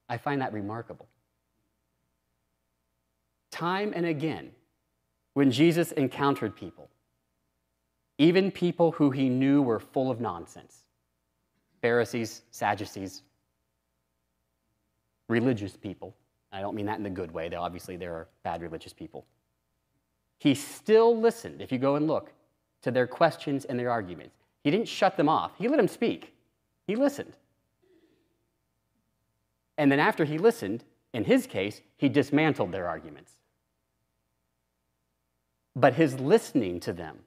I 0.08 0.18
find 0.18 0.42
that 0.42 0.52
remarkable 0.52 1.08
time 3.50 3.92
and 3.94 4.06
again 4.06 4.50
when 5.34 5.50
Jesus 5.50 5.92
encountered 5.92 6.56
people, 6.56 6.88
even 8.18 8.50
people 8.50 8.92
who 8.92 9.10
he 9.10 9.28
knew 9.28 9.60
were 9.62 9.78
full 9.78 10.10
of 10.10 10.20
nonsense 10.20 10.84
Pharisees, 11.82 12.42
Sadducees, 12.50 13.22
religious 15.28 15.76
people. 15.76 16.14
I 16.52 16.60
don't 16.60 16.74
mean 16.74 16.86
that 16.86 16.98
in 16.98 17.04
the 17.04 17.10
good 17.10 17.30
way, 17.30 17.48
though 17.48 17.62
obviously 17.62 17.96
there 17.96 18.14
are 18.14 18.28
bad 18.42 18.62
religious 18.62 18.92
people. 18.92 19.26
He 20.38 20.54
still 20.54 21.16
listened, 21.16 21.60
if 21.60 21.70
you 21.70 21.78
go 21.78 21.96
and 21.96 22.06
look, 22.06 22.32
to 22.82 22.90
their 22.90 23.06
questions 23.06 23.64
and 23.64 23.78
their 23.78 23.90
arguments. 23.90 24.36
He 24.64 24.70
didn't 24.70 24.88
shut 24.88 25.16
them 25.16 25.28
off, 25.28 25.52
he 25.58 25.68
let 25.68 25.76
them 25.76 25.88
speak. 25.88 26.34
He 26.86 26.96
listened. 26.96 27.34
And 29.78 29.90
then 29.90 30.00
after 30.00 30.24
he 30.24 30.38
listened, 30.38 30.84
in 31.12 31.24
his 31.24 31.46
case, 31.46 31.80
he 31.96 32.08
dismantled 32.08 32.72
their 32.72 32.88
arguments. 32.88 33.32
But 35.76 35.94
his 35.94 36.18
listening 36.18 36.80
to 36.80 36.92
them 36.92 37.20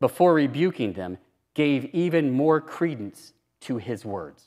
before 0.00 0.34
rebuking 0.34 0.94
them 0.94 1.18
gave 1.54 1.86
even 1.94 2.32
more 2.32 2.60
credence 2.60 3.32
to 3.60 3.78
his 3.78 4.04
words 4.04 4.44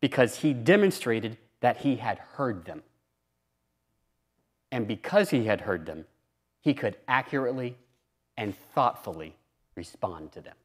because 0.00 0.36
he 0.36 0.52
demonstrated 0.52 1.36
that 1.60 1.78
he 1.78 1.96
had 1.96 2.18
heard 2.18 2.64
them. 2.66 2.82
And 4.72 4.88
because 4.88 5.30
he 5.30 5.46
had 5.46 5.62
heard 5.62 5.86
them, 5.86 6.06
he 6.60 6.74
could 6.74 6.96
accurately 7.08 7.76
and 8.36 8.54
thoughtfully 8.74 9.36
respond 9.76 10.32
to 10.32 10.40
them. 10.40 10.56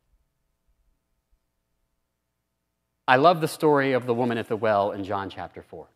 I 3.08 3.18
love 3.18 3.42
the 3.42 3.48
story 3.48 3.94
of 3.94 4.06
the 4.08 4.14
woman 4.14 4.38
at 4.38 4.48
the 4.50 4.58
well 4.58 4.92
in 4.92 5.04
John 5.04 5.30
chapter 5.30 5.62
4. 5.62 5.88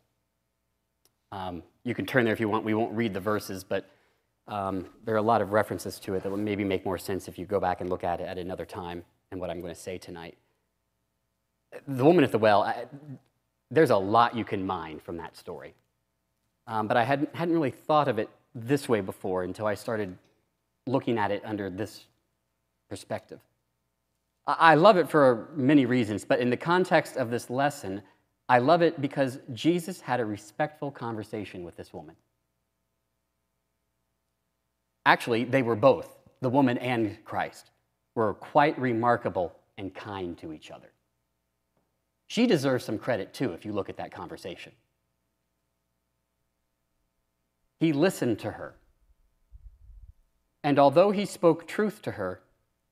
Um, 1.32 1.62
you 1.84 1.94
can 1.94 2.06
turn 2.06 2.24
there 2.24 2.34
if 2.34 2.40
you 2.40 2.48
want. 2.48 2.64
We 2.64 2.74
won't 2.74 2.94
read 2.94 3.14
the 3.14 3.20
verses, 3.20 3.64
but 3.64 3.86
Um, 4.48 4.86
there 5.04 5.14
are 5.14 5.18
a 5.18 5.22
lot 5.22 5.42
of 5.42 5.52
references 5.52 6.00
to 6.00 6.14
it 6.14 6.22
that 6.24 6.30
will 6.30 6.36
maybe 6.38 6.64
make 6.64 6.84
more 6.84 6.98
sense 6.98 7.28
if 7.28 7.38
you 7.38 7.46
go 7.46 7.60
back 7.60 7.80
and 7.80 7.90
look 7.90 8.04
at 8.04 8.20
it 8.20 8.24
at 8.24 8.38
another 8.38 8.66
time 8.66 9.04
and 9.30 9.40
what 9.40 9.50
I'm 9.50 9.60
going 9.62 9.74
to 9.74 9.80
say 9.80 9.98
tonight. 9.98 10.36
The 11.88 12.04
woman 12.04 12.24
at 12.24 12.32
the 12.32 12.38
well, 12.38 12.62
I, 12.62 12.86
there's 13.70 13.90
a 13.90 13.96
lot 13.96 14.36
you 14.36 14.44
can 14.44 14.66
mine 14.66 14.98
from 14.98 15.16
that 15.18 15.36
story. 15.36 15.74
Um, 16.66 16.86
but 16.86 16.96
I 16.96 17.04
hadn't, 17.04 17.34
hadn't 17.34 17.54
really 17.54 17.70
thought 17.70 18.08
of 18.08 18.18
it 18.18 18.28
this 18.54 18.88
way 18.88 19.00
before 19.00 19.44
until 19.44 19.66
I 19.66 19.74
started 19.74 20.16
looking 20.86 21.18
at 21.18 21.30
it 21.30 21.42
under 21.44 21.70
this 21.70 22.06
perspective. 22.88 23.40
I 24.46 24.74
love 24.74 24.96
it 24.96 25.08
for 25.08 25.48
many 25.54 25.86
reasons, 25.86 26.24
but 26.24 26.40
in 26.40 26.50
the 26.50 26.56
context 26.56 27.16
of 27.16 27.30
this 27.30 27.50
lesson, 27.50 28.02
I 28.48 28.58
love 28.58 28.82
it 28.82 29.00
because 29.00 29.38
Jesus 29.52 30.00
had 30.00 30.18
a 30.18 30.24
respectful 30.24 30.90
conversation 30.90 31.62
with 31.62 31.76
this 31.76 31.92
woman. 31.92 32.16
Actually, 35.06 35.44
they 35.44 35.62
were 35.62 35.76
both, 35.76 36.18
the 36.40 36.50
woman 36.50 36.78
and 36.78 37.16
Christ, 37.24 37.70
were 38.14 38.34
quite 38.34 38.76
remarkable 38.78 39.54
and 39.78 39.94
kind 39.94 40.36
to 40.38 40.52
each 40.52 40.70
other. 40.70 40.90
She 42.30 42.46
deserves 42.46 42.84
some 42.84 42.96
credit 42.96 43.34
too 43.34 43.54
if 43.54 43.64
you 43.64 43.72
look 43.72 43.88
at 43.88 43.96
that 43.96 44.12
conversation. 44.12 44.70
He 47.80 47.92
listened 47.92 48.38
to 48.38 48.52
her. 48.52 48.76
And 50.62 50.78
although 50.78 51.10
he 51.10 51.24
spoke 51.24 51.66
truth 51.66 52.02
to 52.02 52.12
her, 52.12 52.40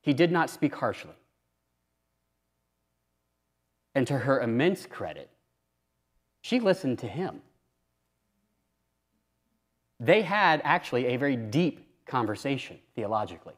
he 0.03 0.13
did 0.13 0.33
not 0.33 0.51
speak 0.51 0.75
harshly. 0.75 1.15
And 3.95 4.09
to 4.09 4.19
her 4.19 4.41
immense 4.41 4.87
credit, 4.87 5.31
she 6.43 6.59
listened 6.59 6.99
to 6.99 7.07
him. 7.07 7.41
They 10.01 10.23
had 10.23 10.61
actually 10.65 11.07
a 11.07 11.17
very 11.17 11.37
deep 11.37 11.87
conversation 12.07 12.81
theologically, 12.97 13.55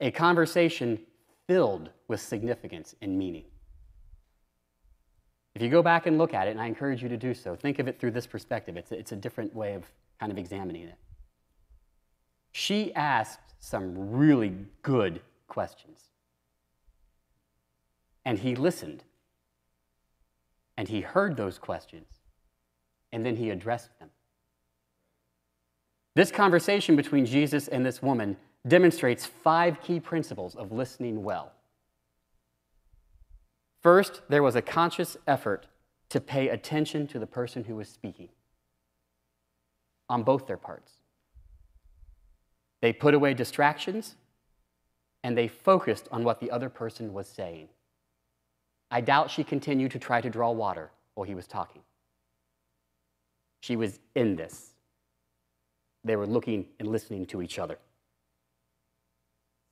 a 0.00 0.10
conversation 0.10 0.98
filled 1.46 1.90
with 2.08 2.20
significance 2.20 2.96
and 3.00 3.16
meaning. 3.16 3.44
If 5.56 5.62
you 5.62 5.70
go 5.70 5.82
back 5.82 6.04
and 6.04 6.18
look 6.18 6.34
at 6.34 6.48
it, 6.48 6.50
and 6.50 6.60
I 6.60 6.66
encourage 6.66 7.02
you 7.02 7.08
to 7.08 7.16
do 7.16 7.32
so, 7.32 7.56
think 7.56 7.78
of 7.78 7.88
it 7.88 7.98
through 7.98 8.10
this 8.10 8.26
perspective. 8.26 8.76
It's 8.76 8.92
a, 8.92 8.98
it's 8.98 9.12
a 9.12 9.16
different 9.16 9.54
way 9.54 9.72
of 9.72 9.84
kind 10.20 10.30
of 10.30 10.36
examining 10.36 10.82
it. 10.82 10.96
She 12.52 12.94
asked 12.94 13.54
some 13.58 14.12
really 14.12 14.52
good 14.82 15.22
questions. 15.48 16.10
And 18.26 18.38
he 18.38 18.54
listened. 18.54 19.04
And 20.76 20.88
he 20.88 21.00
heard 21.00 21.38
those 21.38 21.56
questions. 21.56 22.08
And 23.10 23.24
then 23.24 23.36
he 23.36 23.48
addressed 23.48 23.98
them. 23.98 24.10
This 26.14 26.30
conversation 26.30 26.96
between 26.96 27.24
Jesus 27.24 27.66
and 27.66 27.86
this 27.86 28.02
woman 28.02 28.36
demonstrates 28.68 29.24
five 29.24 29.80
key 29.80 30.00
principles 30.00 30.54
of 30.54 30.70
listening 30.70 31.24
well. 31.24 31.52
First, 33.86 34.22
there 34.28 34.42
was 34.42 34.56
a 34.56 34.62
conscious 34.62 35.16
effort 35.28 35.68
to 36.08 36.20
pay 36.20 36.48
attention 36.48 37.06
to 37.06 37.20
the 37.20 37.26
person 37.28 37.62
who 37.62 37.76
was 37.76 37.88
speaking 37.88 38.30
on 40.08 40.24
both 40.24 40.48
their 40.48 40.56
parts. 40.56 40.94
They 42.80 42.92
put 42.92 43.14
away 43.14 43.32
distractions 43.32 44.16
and 45.22 45.38
they 45.38 45.46
focused 45.46 46.08
on 46.10 46.24
what 46.24 46.40
the 46.40 46.50
other 46.50 46.68
person 46.68 47.14
was 47.14 47.28
saying. 47.28 47.68
I 48.90 49.02
doubt 49.02 49.30
she 49.30 49.44
continued 49.44 49.92
to 49.92 50.00
try 50.00 50.20
to 50.20 50.30
draw 50.30 50.50
water 50.50 50.90
while 51.14 51.28
he 51.28 51.36
was 51.36 51.46
talking. 51.46 51.82
She 53.60 53.76
was 53.76 54.00
in 54.16 54.34
this. 54.34 54.74
They 56.02 56.16
were 56.16 56.26
looking 56.26 56.66
and 56.80 56.88
listening 56.88 57.24
to 57.26 57.40
each 57.40 57.60
other. 57.60 57.78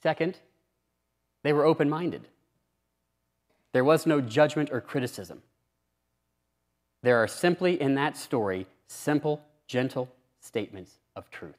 Second, 0.05 0.39
they 1.43 1.53
were 1.53 1.65
open 1.65 1.91
minded. 1.91 2.29
There 3.75 3.85
was 3.85 4.07
no 4.07 4.21
judgment 4.21 4.71
or 4.71 4.81
criticism. 4.81 5.43
There 7.03 7.17
are 7.17 7.27
simply 7.27 7.81
in 7.81 7.97
that 7.97 8.17
story 8.17 8.69
simple, 8.87 9.43
gentle 9.67 10.15
statements 10.39 11.01
of 11.17 11.29
truth. 11.29 11.57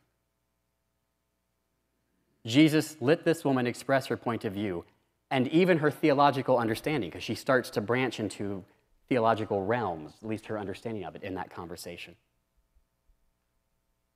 Jesus 2.45 2.95
let 3.01 3.25
this 3.25 3.43
woman 3.43 3.67
express 3.67 4.05
her 4.05 4.15
point 4.15 4.45
of 4.45 4.53
view 4.53 4.85
and 5.29 5.49
even 5.49 5.79
her 5.79 5.91
theological 5.91 6.57
understanding, 6.57 7.09
because 7.09 7.23
she 7.23 7.35
starts 7.35 7.69
to 7.71 7.81
branch 7.81 8.21
into 8.21 8.63
theological 9.09 9.65
realms, 9.65 10.13
at 10.21 10.29
least 10.29 10.45
her 10.45 10.57
understanding 10.57 11.03
of 11.03 11.17
it 11.17 11.23
in 11.23 11.35
that 11.35 11.49
conversation. 11.49 12.15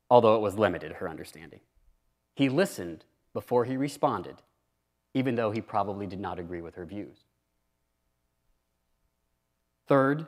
Although 0.09 0.37
it 0.37 0.41
was 0.41 0.57
limited, 0.57 0.93
her 0.93 1.09
understanding. 1.09 1.59
He 2.33 2.47
listened 2.47 3.03
before 3.33 3.65
he 3.65 3.75
responded, 3.75 4.37
even 5.13 5.35
though 5.35 5.51
he 5.51 5.59
probably 5.59 6.07
did 6.07 6.21
not 6.21 6.39
agree 6.39 6.61
with 6.61 6.75
her 6.75 6.85
views. 6.85 7.25
Third, 9.89 10.27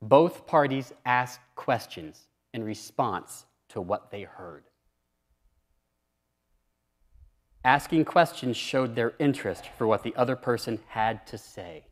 both 0.00 0.46
parties 0.46 0.94
asked 1.04 1.40
questions 1.54 2.28
in 2.54 2.64
response 2.64 3.44
to 3.68 3.82
what 3.82 4.10
they 4.10 4.22
heard. 4.22 4.64
Asking 7.62 8.06
questions 8.06 8.56
showed 8.56 8.96
their 8.96 9.12
interest 9.18 9.68
for 9.76 9.86
what 9.86 10.02
the 10.02 10.16
other 10.16 10.34
person 10.34 10.80
had 10.88 11.26
to 11.26 11.36
say 11.36 11.84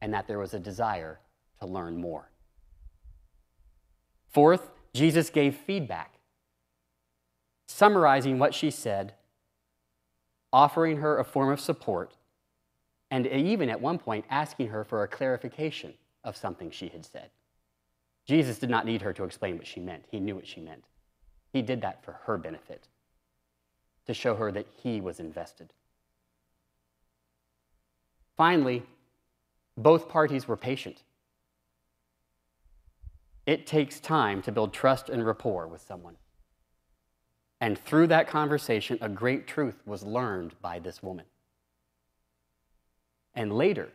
and 0.00 0.14
that 0.14 0.28
there 0.28 0.38
was 0.38 0.54
a 0.54 0.60
desire 0.60 1.18
to 1.58 1.66
learn 1.66 1.96
more. 1.96 2.30
Fourth, 4.28 4.70
Jesus 4.94 5.30
gave 5.30 5.56
feedback, 5.56 6.20
summarizing 7.66 8.38
what 8.38 8.54
she 8.54 8.70
said, 8.70 9.14
offering 10.52 10.98
her 10.98 11.18
a 11.18 11.24
form 11.24 11.50
of 11.50 11.58
support, 11.58 12.14
and 13.10 13.26
even 13.26 13.68
at 13.68 13.80
one 13.80 13.98
point 13.98 14.24
asking 14.30 14.68
her 14.68 14.84
for 14.84 15.02
a 15.02 15.08
clarification 15.08 15.94
of 16.24 16.36
something 16.36 16.70
she 16.70 16.88
had 16.88 17.04
said. 17.04 17.30
Jesus 18.26 18.58
did 18.58 18.70
not 18.70 18.84
need 18.84 19.02
her 19.02 19.12
to 19.12 19.24
explain 19.24 19.56
what 19.56 19.66
she 19.66 19.80
meant, 19.80 20.04
he 20.10 20.18
knew 20.18 20.34
what 20.34 20.46
she 20.46 20.60
meant. 20.60 20.84
He 21.52 21.62
did 21.62 21.80
that 21.82 22.04
for 22.04 22.18
her 22.24 22.36
benefit, 22.36 22.88
to 24.06 24.14
show 24.14 24.34
her 24.34 24.50
that 24.52 24.66
he 24.82 25.00
was 25.00 25.20
invested. 25.20 25.72
Finally, 28.36 28.82
both 29.78 30.08
parties 30.08 30.48
were 30.48 30.56
patient. 30.56 31.02
It 33.46 33.66
takes 33.66 34.00
time 34.00 34.42
to 34.42 34.52
build 34.52 34.72
trust 34.72 35.08
and 35.08 35.24
rapport 35.24 35.68
with 35.68 35.80
someone. 35.80 36.16
And 37.60 37.78
through 37.78 38.08
that 38.08 38.26
conversation, 38.26 38.98
a 39.00 39.08
great 39.08 39.46
truth 39.46 39.80
was 39.86 40.02
learned 40.02 40.54
by 40.60 40.78
this 40.78 41.02
woman. 41.02 41.24
And 43.36 43.52
later, 43.52 43.90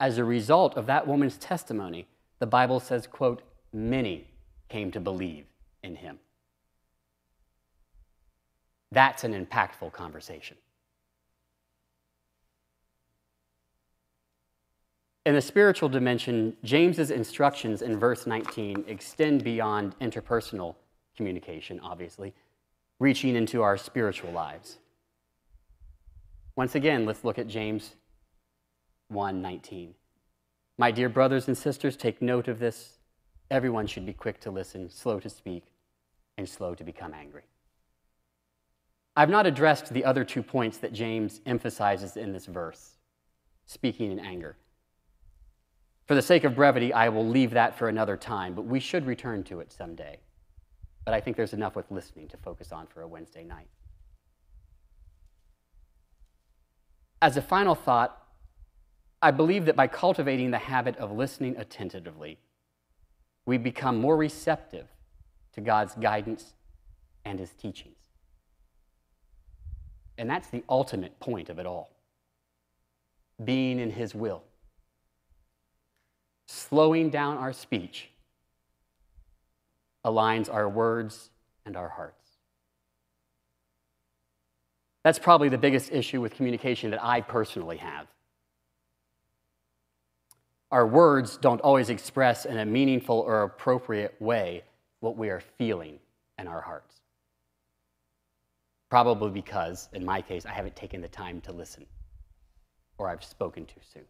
as 0.00 0.16
a 0.16 0.24
result 0.24 0.76
of 0.76 0.86
that 0.86 1.06
woman's 1.06 1.36
testimony, 1.36 2.06
the 2.38 2.46
Bible 2.46 2.80
says, 2.80 3.06
quote, 3.06 3.42
many 3.72 4.28
came 4.68 4.90
to 4.92 5.00
believe 5.00 5.46
in 5.82 5.96
him. 5.96 6.18
That's 8.92 9.24
an 9.24 9.34
impactful 9.34 9.92
conversation. 9.92 10.56
In 15.26 15.34
the 15.34 15.40
spiritual 15.40 15.88
dimension, 15.88 16.56
James's 16.62 17.10
instructions 17.10 17.82
in 17.82 17.98
verse 17.98 18.26
19 18.26 18.84
extend 18.86 19.42
beyond 19.42 19.98
interpersonal 19.98 20.76
communication, 21.16 21.80
obviously, 21.80 22.34
reaching 23.00 23.34
into 23.34 23.62
our 23.62 23.76
spiritual 23.76 24.30
lives. 24.32 24.78
Once 26.56 26.74
again, 26.74 27.06
let's 27.06 27.24
look 27.24 27.38
at 27.38 27.48
James 27.48 27.94
1:19. 29.12 29.94
My 30.76 30.90
dear 30.90 31.08
brothers 31.08 31.46
and 31.46 31.56
sisters, 31.56 31.96
take 31.96 32.20
note 32.20 32.48
of 32.48 32.58
this. 32.58 32.98
Everyone 33.50 33.86
should 33.86 34.06
be 34.06 34.12
quick 34.12 34.40
to 34.40 34.50
listen, 34.50 34.88
slow 34.88 35.20
to 35.20 35.28
speak, 35.28 35.64
and 36.36 36.48
slow 36.48 36.74
to 36.74 36.82
become 36.82 37.14
angry. 37.14 37.44
I've 39.16 39.30
not 39.30 39.46
addressed 39.46 39.92
the 39.92 40.04
other 40.04 40.24
two 40.24 40.42
points 40.42 40.78
that 40.78 40.92
James 40.92 41.40
emphasizes 41.46 42.16
in 42.16 42.32
this 42.32 42.46
verse 42.46 42.96
speaking 43.66 44.10
in 44.10 44.18
anger. 44.18 44.56
For 46.06 46.14
the 46.14 46.22
sake 46.22 46.44
of 46.44 46.54
brevity, 46.54 46.92
I 46.92 47.08
will 47.08 47.26
leave 47.26 47.52
that 47.52 47.78
for 47.78 47.88
another 47.88 48.16
time, 48.16 48.54
but 48.54 48.66
we 48.66 48.80
should 48.80 49.06
return 49.06 49.42
to 49.44 49.60
it 49.60 49.72
someday. 49.72 50.18
But 51.04 51.14
I 51.14 51.20
think 51.20 51.36
there's 51.36 51.54
enough 51.54 51.76
with 51.76 51.90
listening 51.90 52.28
to 52.28 52.36
focus 52.36 52.72
on 52.72 52.86
for 52.86 53.02
a 53.02 53.08
Wednesday 53.08 53.44
night. 53.44 53.68
As 57.22 57.36
a 57.36 57.42
final 57.42 57.74
thought, 57.74 58.23
I 59.24 59.30
believe 59.30 59.64
that 59.64 59.74
by 59.74 59.86
cultivating 59.86 60.50
the 60.50 60.58
habit 60.58 60.98
of 60.98 61.10
listening 61.10 61.56
attentively, 61.56 62.36
we 63.46 63.56
become 63.56 63.98
more 63.98 64.18
receptive 64.18 64.86
to 65.54 65.62
God's 65.62 65.94
guidance 65.94 66.52
and 67.24 67.38
His 67.38 67.54
teachings. 67.54 67.96
And 70.18 70.28
that's 70.28 70.48
the 70.48 70.62
ultimate 70.68 71.18
point 71.20 71.48
of 71.48 71.58
it 71.58 71.64
all 71.64 71.88
being 73.42 73.80
in 73.80 73.90
His 73.90 74.14
will, 74.14 74.42
slowing 76.46 77.08
down 77.08 77.38
our 77.38 77.54
speech, 77.54 78.10
aligns 80.04 80.52
our 80.52 80.68
words 80.68 81.30
and 81.64 81.78
our 81.78 81.88
hearts. 81.88 82.28
That's 85.02 85.18
probably 85.18 85.48
the 85.48 85.56
biggest 85.56 85.92
issue 85.92 86.20
with 86.20 86.34
communication 86.34 86.90
that 86.90 87.02
I 87.02 87.22
personally 87.22 87.78
have. 87.78 88.06
Our 90.74 90.88
words 90.88 91.36
don't 91.36 91.60
always 91.60 91.88
express 91.88 92.46
in 92.46 92.58
a 92.58 92.66
meaningful 92.66 93.20
or 93.20 93.44
appropriate 93.44 94.20
way 94.20 94.64
what 94.98 95.16
we 95.16 95.28
are 95.30 95.38
feeling 95.38 96.00
in 96.36 96.48
our 96.48 96.60
hearts. 96.60 96.96
Probably 98.90 99.30
because, 99.30 99.88
in 99.92 100.04
my 100.04 100.20
case, 100.20 100.44
I 100.44 100.50
haven't 100.50 100.74
taken 100.74 101.00
the 101.00 101.06
time 101.06 101.40
to 101.42 101.52
listen 101.52 101.86
or 102.98 103.08
I've 103.08 103.22
spoken 103.22 103.66
too 103.66 103.78
soon. 103.92 104.02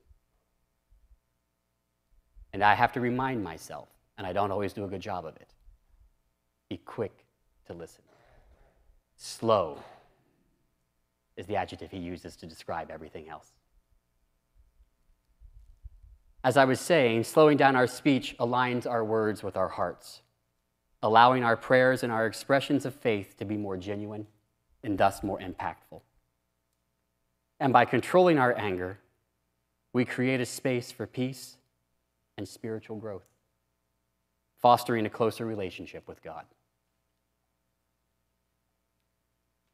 And 2.54 2.64
I 2.64 2.72
have 2.72 2.92
to 2.92 3.00
remind 3.02 3.44
myself, 3.44 3.88
and 4.16 4.26
I 4.26 4.32
don't 4.32 4.50
always 4.50 4.72
do 4.72 4.84
a 4.84 4.88
good 4.88 5.02
job 5.02 5.26
of 5.26 5.36
it 5.36 5.50
be 6.70 6.78
quick 6.78 7.26
to 7.66 7.74
listen. 7.74 8.04
Slow 9.16 9.80
is 11.36 11.44
the 11.44 11.56
adjective 11.56 11.90
he 11.90 11.98
uses 11.98 12.36
to 12.36 12.46
describe 12.46 12.90
everything 12.90 13.28
else. 13.28 13.53
As 16.44 16.58
I 16.58 16.66
was 16.66 16.78
saying, 16.78 17.24
slowing 17.24 17.56
down 17.56 17.74
our 17.74 17.86
speech 17.86 18.36
aligns 18.38 18.86
our 18.86 19.02
words 19.02 19.42
with 19.42 19.56
our 19.56 19.68
hearts, 19.68 20.20
allowing 21.02 21.42
our 21.42 21.56
prayers 21.56 22.02
and 22.02 22.12
our 22.12 22.26
expressions 22.26 22.84
of 22.84 22.94
faith 22.94 23.34
to 23.38 23.46
be 23.46 23.56
more 23.56 23.78
genuine 23.78 24.26
and 24.82 24.98
thus 24.98 25.22
more 25.22 25.38
impactful. 25.38 26.02
And 27.58 27.72
by 27.72 27.86
controlling 27.86 28.38
our 28.38 28.54
anger, 28.58 28.98
we 29.94 30.04
create 30.04 30.40
a 30.42 30.44
space 30.44 30.92
for 30.92 31.06
peace 31.06 31.56
and 32.36 32.46
spiritual 32.46 32.96
growth, 32.96 33.24
fostering 34.60 35.06
a 35.06 35.10
closer 35.10 35.46
relationship 35.46 36.06
with 36.06 36.22
God. 36.22 36.44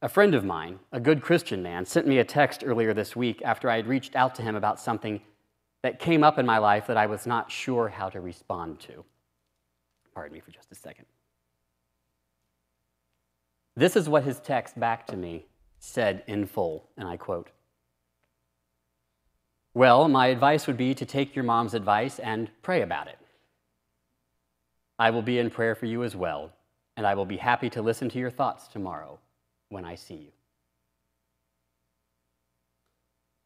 A 0.01 0.07
friend 0.07 0.33
of 0.33 0.45
mine, 0.45 0.79
a 0.93 1.01
good 1.01 1.21
Christian 1.21 1.61
man, 1.61 1.85
sent 1.85 2.07
me 2.07 2.19
a 2.19 2.23
text 2.23 2.63
earlier 2.65 2.93
this 2.93 3.13
week 3.13 3.41
after 3.43 3.69
I 3.69 3.75
had 3.75 3.87
reached 3.87 4.15
out 4.15 4.35
to 4.35 4.41
him 4.41 4.55
about 4.55 4.79
something 4.79 5.19
that 5.83 5.99
came 5.99 6.23
up 6.23 6.37
in 6.37 6.45
my 6.45 6.57
life 6.57 6.87
that 6.87 6.97
I 6.97 7.07
was 7.07 7.25
not 7.25 7.51
sure 7.51 7.89
how 7.89 8.09
to 8.09 8.21
respond 8.21 8.79
to. 8.81 9.03
Pardon 10.13 10.33
me 10.33 10.39
for 10.39 10.51
just 10.51 10.71
a 10.71 10.75
second. 10.75 11.05
This 13.75 13.95
is 13.95 14.09
what 14.09 14.23
his 14.23 14.39
text 14.39 14.79
back 14.79 15.07
to 15.07 15.17
me 15.17 15.45
said 15.79 16.23
in 16.27 16.45
full, 16.45 16.89
and 16.97 17.07
I 17.07 17.17
quote 17.17 17.49
Well, 19.73 20.07
my 20.07 20.27
advice 20.27 20.67
would 20.67 20.77
be 20.77 20.93
to 20.93 21.05
take 21.05 21.35
your 21.35 21.43
mom's 21.43 21.73
advice 21.73 22.19
and 22.19 22.49
pray 22.61 22.81
about 22.81 23.07
it. 23.07 23.17
I 24.99 25.09
will 25.09 25.23
be 25.23 25.39
in 25.39 25.49
prayer 25.49 25.73
for 25.73 25.87
you 25.87 26.03
as 26.03 26.15
well, 26.15 26.51
and 26.95 27.07
I 27.07 27.15
will 27.15 27.25
be 27.25 27.37
happy 27.37 27.69
to 27.71 27.81
listen 27.81 28.09
to 28.09 28.19
your 28.19 28.29
thoughts 28.29 28.67
tomorrow 28.67 29.17
when 29.69 29.85
I 29.85 29.95
see 29.95 30.15
you. 30.15 30.31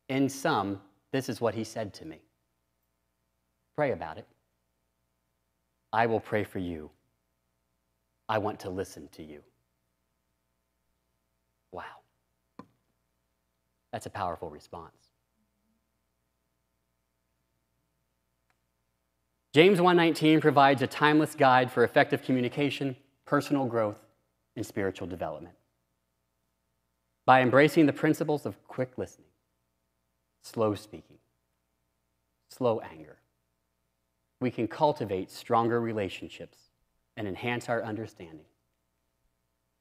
In 0.09 0.27
sum, 0.27 0.81
this 1.11 1.29
is 1.29 1.39
what 1.39 1.55
he 1.55 1.63
said 1.63 1.93
to 1.95 2.05
me 2.05 2.24
Pray 3.75 3.91
about 3.91 4.17
it. 4.17 4.25
I 5.91 6.05
will 6.07 6.19
pray 6.19 6.43
for 6.43 6.59
you. 6.59 6.89
I 8.27 8.37
want 8.37 8.59
to 8.61 8.69
listen 8.69 9.07
to 9.13 9.23
you. 9.23 9.41
Wow. 11.71 11.83
That's 13.91 14.05
a 14.05 14.09
powerful 14.09 14.49
response. 14.49 15.09
James 19.53 19.79
1:19 19.79 20.41
provides 20.41 20.81
a 20.81 20.87
timeless 20.87 21.33
guide 21.33 21.71
for 21.71 21.83
effective 21.83 22.21
communication, 22.23 22.95
personal 23.23 23.65
growth, 23.65 23.99
and 24.55 24.65
spiritual 24.65 25.07
development 25.07 25.55
by 27.25 27.41
embracing 27.41 27.85
the 27.85 27.93
principles 27.93 28.45
of 28.45 28.61
quick 28.67 28.97
listening, 28.97 29.29
slow 30.41 30.75
speaking, 30.75 31.17
slow 32.49 32.79
anger. 32.81 33.17
We 34.39 34.51
can 34.51 34.67
cultivate 34.67 35.31
stronger 35.31 35.79
relationships 35.79 36.57
and 37.17 37.27
enhance 37.27 37.69
our 37.69 37.83
understanding 37.83 38.45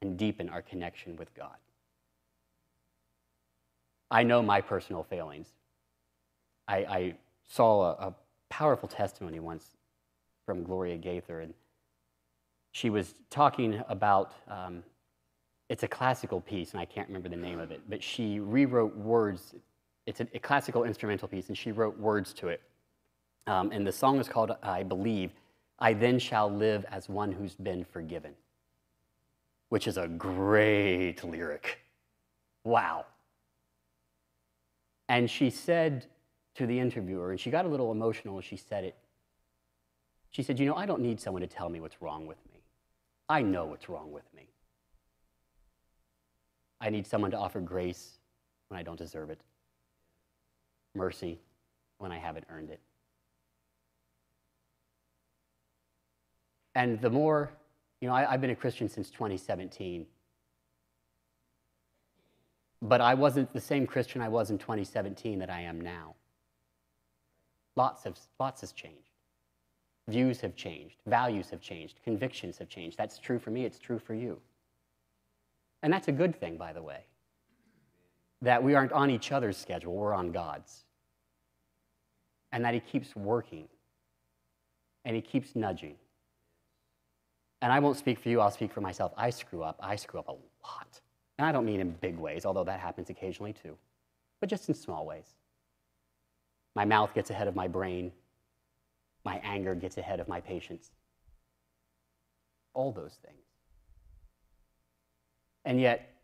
and 0.01 0.17
deepen 0.17 0.49
our 0.49 0.63
connection 0.63 1.17
with 1.17 1.35
God. 1.35 1.57
I 4.11 4.23
know 4.23 4.43
my 4.43 4.61
personal 4.61 5.03
failings. 5.03 5.49
I, 6.69 6.77
I 6.77 7.15
saw 7.47 7.83
a, 7.83 8.09
a, 8.09 8.15
powerful 8.51 8.89
testimony 8.89 9.41
once 9.41 9.77
from 10.47 10.63
Gloria 10.63 10.97
Gaither, 10.97 11.41
and 11.41 11.55
she 12.71 12.89
was 12.89 13.15
talking 13.29 13.83
about 13.89 14.33
um, 14.47 14.85
it's 15.69 15.83
a 15.83 15.89
classical 15.89 16.41
piece, 16.41 16.71
and 16.71 16.81
I 16.81 16.85
can't 16.85 17.09
remember 17.09 17.29
the 17.29 17.37
name 17.37 17.59
of 17.59 17.73
it, 17.73 17.81
but 17.89 18.01
she 18.01 18.39
rewrote 18.39 18.95
words. 18.97 19.55
It's 20.07 20.21
a, 20.21 20.29
a 20.35 20.39
classical 20.39 20.85
instrumental 20.85 21.27
piece, 21.27 21.49
and 21.49 21.59
she 21.59 21.73
wrote 21.73 21.99
words 21.99 22.33
to 22.35 22.49
it. 22.49 22.61
Um, 23.47 23.71
and 23.73 23.87
the 23.87 23.93
song 23.93 24.19
is 24.19 24.29
called, 24.29 24.53
I 24.63 24.83
believe, 24.83 25.33
I 25.79 25.93
Then 25.93 26.19
Shall 26.19 26.51
Live 26.51 26.87
as 26.91 27.09
One 27.09 27.33
Who's 27.33 27.55
Been 27.55 27.85
Forgiven, 27.85 28.33
which 29.69 29.87
is 29.87 29.99
a 29.99 30.09
great 30.09 31.23
lyric. 31.23 31.81
Wow. 32.65 33.05
And 35.09 35.31
she 35.31 35.51
said 35.51 36.07
to 36.55 36.67
the 36.67 36.79
interviewer, 36.79 37.31
and 37.31 37.39
she 37.41 37.51
got 37.51 37.67
a 37.67 37.69
little 37.69 37.93
emotional 37.93 38.39
as 38.39 38.45
she 38.45 38.57
said 38.57 38.85
it. 38.85 38.97
She 40.31 40.43
said, 40.43 40.59
You 40.59 40.67
know, 40.67 40.75
I 40.75 40.87
don't 40.87 41.03
need 41.03 41.21
someone 41.21 41.43
to 41.43 41.47
tell 41.47 41.69
me 41.69 41.81
what's 41.81 42.01
wrong 42.01 42.27
with 42.27 42.39
me. 42.51 42.61
I 43.29 43.43
know 43.43 43.67
what's 43.67 43.89
wrong 43.89 44.13
with 44.13 44.25
me. 44.35 44.49
I 46.81 46.91
need 46.91 47.07
someone 47.07 47.31
to 47.31 47.39
offer 47.39 47.61
grace 47.61 48.19
when 48.69 48.79
I 48.79 48.83
don't 48.83 48.99
deserve 48.99 49.31
it, 49.31 49.41
mercy 50.95 51.39
when 51.99 52.13
I 52.13 52.19
haven't 52.19 52.47
earned 52.51 52.71
it. 52.71 52.81
And 56.75 57.01
the 57.01 57.11
more, 57.11 57.51
you 58.01 58.09
know, 58.09 58.15
I, 58.15 58.25
have 58.25 58.41
been 58.41 58.51
a 58.51 58.57
Christian 58.57 58.89
since 58.89 59.11
2017, 59.11 60.07
but 62.83 63.01
I 63.01 63.15
wasn't 63.15 63.53
the 63.53 63.61
same 63.61 63.87
Christian 63.87 64.21
I 64.21 64.29
was 64.29 64.51
in 64.51 64.59
2017 64.59 65.39
that 65.39 65.51
I 65.51 65.61
am 65.63 65.81
now. 65.81 66.15
Lots, 67.77 68.07
of, 68.07 68.19
lots 68.39 68.61
has 68.61 68.73
changed. 68.73 69.11
Views 70.09 70.41
have 70.43 70.55
changed, 70.55 70.97
values 71.07 71.49
have 71.51 71.61
changed, 71.61 71.99
convictions 72.05 72.59
have 72.59 72.69
changed. 72.69 72.99
That's 72.99 73.19
true 73.19 73.39
for 73.39 73.51
me, 73.51 73.65
it's 73.65 73.79
true 73.79 73.99
for 73.99 74.15
you. 74.15 74.39
And 75.83 75.93
that's 75.93 76.09
a 76.09 76.13
good 76.13 76.39
thing, 76.39 76.57
by 76.59 76.73
the 76.73 76.83
way, 76.83 77.01
that 78.43 78.63
we 78.63 78.75
aren't 78.75 78.93
on 78.93 79.11
each 79.11 79.33
other's 79.33 79.57
schedule, 79.57 79.95
we're 79.95 80.13
on 80.13 80.31
God's. 80.31 80.85
And 82.53 82.65
that 82.65 82.75
He 82.75 82.81
keeps 82.81 83.17
working 83.17 83.67
and 85.05 85.17
He 85.17 85.23
keeps 85.23 85.57
nudging. 85.57 85.97
And 87.65 87.73
I 87.73 87.79
won't 87.79 87.97
speak 87.97 88.19
for 88.19 88.29
you, 88.29 88.43
I'll 88.43 88.51
speak 88.51 88.71
for 88.71 88.83
myself. 88.83 89.15
I 89.17 89.31
screw 89.31 89.63
up. 89.63 89.81
I 89.83 89.97
screw 89.97 90.21
up 90.21 90.29
a 90.29 90.33
lot. 90.33 91.01
And 91.39 91.47
I 91.47 91.51
don't 91.51 91.65
mean 91.65 91.81
in 91.81 91.93
big 91.93 92.19
ways, 92.19 92.45
although 92.45 92.65
that 92.65 92.79
happens 92.79 93.09
occasionally 93.09 93.55
too, 93.55 93.75
but 94.39 94.51
just 94.51 94.69
in 94.69 94.75
small 94.75 95.07
ways. 95.07 95.33
My 96.75 96.85
mouth 96.85 97.15
gets 97.15 97.31
ahead 97.31 97.49
of 97.49 97.57
my 97.57 97.67
brain, 97.67 98.13
my 99.25 99.41
anger 99.43 99.75
gets 99.75 99.97
ahead 99.97 100.21
of 100.21 100.29
my 100.29 100.43
patience. 100.43 100.91
All 102.75 102.93
those 102.93 103.19
things. 103.25 103.47
And 105.65 105.81
yet, 105.81 106.21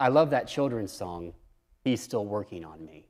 I 0.00 0.08
love 0.08 0.30
that 0.30 0.48
children's 0.48 0.92
song, 0.92 1.34
He's 1.84 2.00
Still 2.00 2.24
Working 2.24 2.64
on 2.64 2.86
Me. 2.86 3.04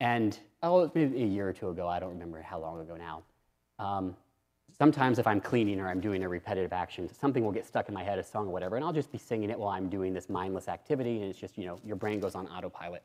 And 0.00 0.36
oh, 0.64 0.90
maybe 0.96 1.22
a 1.22 1.26
year 1.26 1.48
or 1.48 1.52
two 1.52 1.68
ago, 1.68 1.86
I 1.86 2.00
don't 2.00 2.10
remember 2.10 2.42
how 2.42 2.58
long 2.58 2.80
ago 2.80 2.96
now. 2.96 3.22
Um, 3.78 4.16
sometimes 4.80 5.18
if 5.18 5.26
I'm 5.26 5.42
cleaning 5.42 5.78
or 5.78 5.90
I'm 5.90 6.00
doing 6.00 6.22
a 6.22 6.28
repetitive 6.28 6.72
action, 6.72 7.06
something 7.12 7.44
will 7.44 7.52
get 7.52 7.66
stuck 7.66 7.88
in 7.88 7.94
my 7.94 8.02
head, 8.02 8.18
a 8.18 8.24
song 8.24 8.46
or 8.46 8.50
whatever, 8.50 8.76
and 8.76 8.84
I'll 8.84 8.94
just 8.94 9.12
be 9.12 9.18
singing 9.18 9.50
it 9.50 9.58
while 9.58 9.68
I'm 9.68 9.90
doing 9.90 10.14
this 10.14 10.30
mindless 10.30 10.68
activity, 10.68 11.20
and 11.20 11.26
it's 11.26 11.38
just, 11.38 11.58
you 11.58 11.66
know, 11.66 11.78
your 11.84 11.96
brain 11.96 12.18
goes 12.18 12.34
on 12.34 12.46
autopilot. 12.46 13.02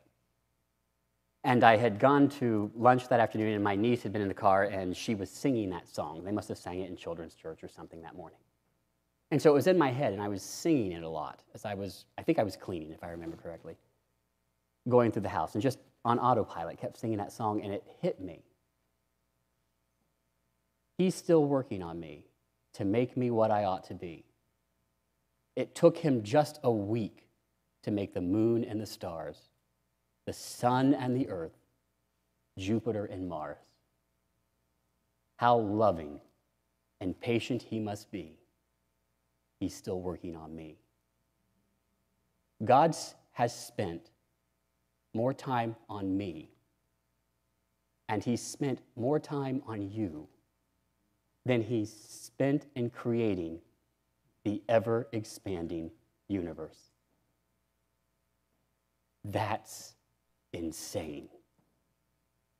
And 1.43 1.65
I 1.65 1.75
had 1.75 1.99
gone 1.99 2.29
to 2.39 2.71
lunch 2.77 3.09
that 3.09 3.19
afternoon, 3.19 3.53
and 3.53 3.61
my 3.61 3.75
niece 3.75 4.03
had 4.03 4.13
been 4.13 4.21
in 4.21 4.29
the 4.29 4.33
car, 4.33 4.63
and 4.63 4.95
she 4.95 5.15
was 5.15 5.29
singing 5.29 5.69
that 5.71 5.85
song. 5.85 6.23
They 6.23 6.31
must 6.31 6.47
have 6.47 6.57
sang 6.57 6.79
it 6.79 6.89
in 6.89 6.95
children's 6.95 7.35
church 7.35 7.61
or 7.61 7.67
something 7.67 8.01
that 8.03 8.15
morning. 8.15 8.39
And 9.31 9.41
so 9.41 9.51
it 9.51 9.53
was 9.53 9.67
in 9.67 9.77
my 9.77 9.91
head, 9.91 10.13
and 10.13 10.21
I 10.21 10.29
was 10.29 10.43
singing 10.43 10.93
it 10.93 11.03
a 11.03 11.09
lot 11.09 11.43
as 11.53 11.65
I 11.65 11.73
was, 11.73 12.05
I 12.17 12.23
think 12.23 12.39
I 12.39 12.43
was 12.43 12.55
cleaning, 12.55 12.91
if 12.91 13.03
I 13.03 13.09
remember 13.09 13.35
correctly, 13.35 13.75
going 14.87 15.11
through 15.11 15.23
the 15.23 15.29
house, 15.29 15.55
and 15.55 15.61
just 15.61 15.79
on 16.05 16.19
autopilot 16.19 16.79
kept 16.79 16.97
singing 16.97 17.17
that 17.17 17.33
song, 17.33 17.61
and 17.61 17.73
it 17.73 17.83
hit 18.01 18.21
me. 18.21 18.45
He's 20.97 21.15
still 21.15 21.45
working 21.45 21.83
on 21.83 21.99
me 21.99 22.25
to 22.73 22.85
make 22.85 23.17
me 23.17 23.29
what 23.29 23.51
I 23.51 23.65
ought 23.65 23.83
to 23.85 23.93
be. 23.93 24.25
It 25.55 25.75
took 25.75 25.97
him 25.97 26.23
just 26.23 26.59
a 26.63 26.71
week 26.71 27.27
to 27.83 27.91
make 27.91 28.13
the 28.13 28.21
moon 28.21 28.63
and 28.63 28.79
the 28.79 28.85
stars, 28.85 29.49
the 30.25 30.33
sun 30.33 30.93
and 30.93 31.15
the 31.15 31.29
earth, 31.29 31.57
Jupiter 32.57 33.05
and 33.05 33.27
Mars. 33.27 33.57
How 35.37 35.57
loving 35.57 36.19
and 37.01 37.19
patient 37.19 37.61
he 37.61 37.79
must 37.79 38.09
be, 38.09 38.37
he's 39.59 39.75
still 39.75 40.01
working 40.01 40.35
on 40.35 40.55
me. 40.55 40.77
God 42.63 42.95
has 43.33 43.53
spent 43.53 44.11
more 45.13 45.33
time 45.33 45.75
on 45.89 46.17
me, 46.17 46.51
and 48.07 48.23
he's 48.23 48.41
spent 48.41 48.79
more 48.95 49.19
time 49.19 49.61
on 49.67 49.81
you 49.81 50.27
than 51.45 51.61
he 51.61 51.85
spent 51.85 52.65
in 52.75 52.89
creating 52.89 53.59
the 54.43 54.61
ever 54.67 55.07
expanding 55.11 55.91
universe. 56.27 56.91
That's 59.23 59.93
insane. 60.53 61.29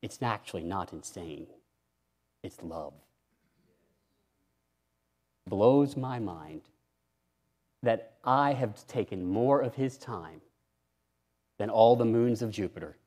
It's 0.01 0.21
actually 0.21 0.63
not 0.63 0.93
insane, 0.93 1.47
it's 2.43 2.61
love. 2.61 2.93
Blows 5.47 5.95
my 5.95 6.19
mind 6.19 6.61
that 7.83 8.13
I 8.23 8.53
have 8.53 8.85
taken 8.87 9.25
more 9.25 9.61
of 9.61 9.75
his 9.75 9.97
time 9.97 10.41
than 11.57 11.69
all 11.69 11.95
the 11.95 12.05
moons 12.05 12.41
of 12.41 12.51
Jupiter. 12.51 12.97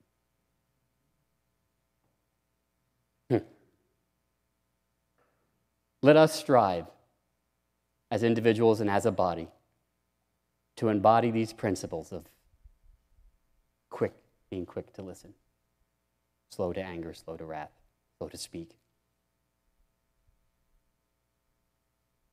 Hmm. 3.29 3.39
Let 6.01 6.17
us 6.17 6.35
strive 6.35 6.87
as 8.11 8.23
individuals 8.23 8.81
and 8.81 8.89
as 8.89 9.05
a 9.05 9.13
body 9.13 9.49
to 10.77 10.89
embody 10.89 11.31
these 11.31 11.53
principles 11.53 12.13
of 12.13 12.25
quick, 13.91 14.13
being 14.49 14.65
quick 14.65 14.93
to 14.93 15.03
listen, 15.03 15.35
slow 16.51 16.73
to 16.73 16.81
anger, 16.81 17.13
slow 17.13 17.37
to 17.37 17.45
wrath, 17.45 17.73
slow 18.17 18.29
to 18.29 18.37
speak. 18.37 18.71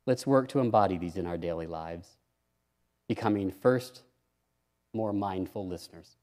Let's 0.06 0.28
work 0.28 0.48
to 0.50 0.60
embody 0.60 0.98
these 0.98 1.18
in 1.18 1.26
our 1.26 1.38
daily 1.38 1.66
lives, 1.66 2.18
becoming 3.08 3.50
first 3.50 4.04
more 4.94 5.12
mindful 5.12 5.68
listeners. 5.68 6.18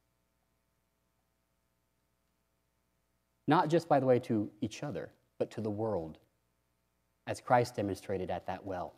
Not 3.48 3.68
just, 3.68 3.88
by 3.88 3.98
the 3.98 4.06
way, 4.06 4.20
to 4.20 4.48
each 4.60 4.84
other, 4.84 5.10
but 5.38 5.50
to 5.50 5.60
the 5.60 5.70
world, 5.70 6.18
as 7.26 7.40
Christ 7.40 7.76
demonstrated 7.76 8.30
at 8.30 8.46
that 8.46 8.64
well. 8.64 8.94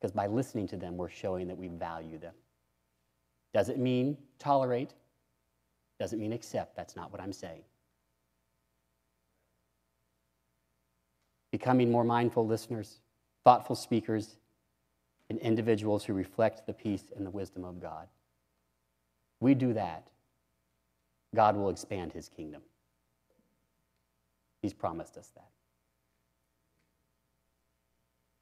Because 0.00 0.12
by 0.12 0.26
listening 0.26 0.68
to 0.68 0.76
them, 0.76 0.96
we're 0.96 1.08
showing 1.08 1.48
that 1.48 1.58
we 1.58 1.68
value 1.68 2.18
them. 2.18 2.34
Doesn't 3.52 3.78
mean 3.78 4.16
tolerate, 4.38 4.94
doesn't 5.98 6.20
mean 6.20 6.32
accept. 6.32 6.76
That's 6.76 6.94
not 6.94 7.10
what 7.10 7.20
I'm 7.20 7.32
saying. 7.32 7.62
Becoming 11.50 11.90
more 11.90 12.04
mindful 12.04 12.46
listeners, 12.46 13.00
thoughtful 13.42 13.74
speakers, 13.74 14.36
and 15.30 15.38
individuals 15.40 16.04
who 16.04 16.12
reflect 16.12 16.66
the 16.66 16.72
peace 16.72 17.04
and 17.16 17.26
the 17.26 17.30
wisdom 17.30 17.64
of 17.64 17.80
God. 17.80 18.06
We 19.40 19.54
do 19.54 19.72
that, 19.72 20.08
God 21.34 21.56
will 21.56 21.70
expand 21.70 22.12
his 22.12 22.28
kingdom. 22.28 22.62
He's 24.62 24.72
promised 24.72 25.16
us 25.16 25.30
that. 25.34 25.48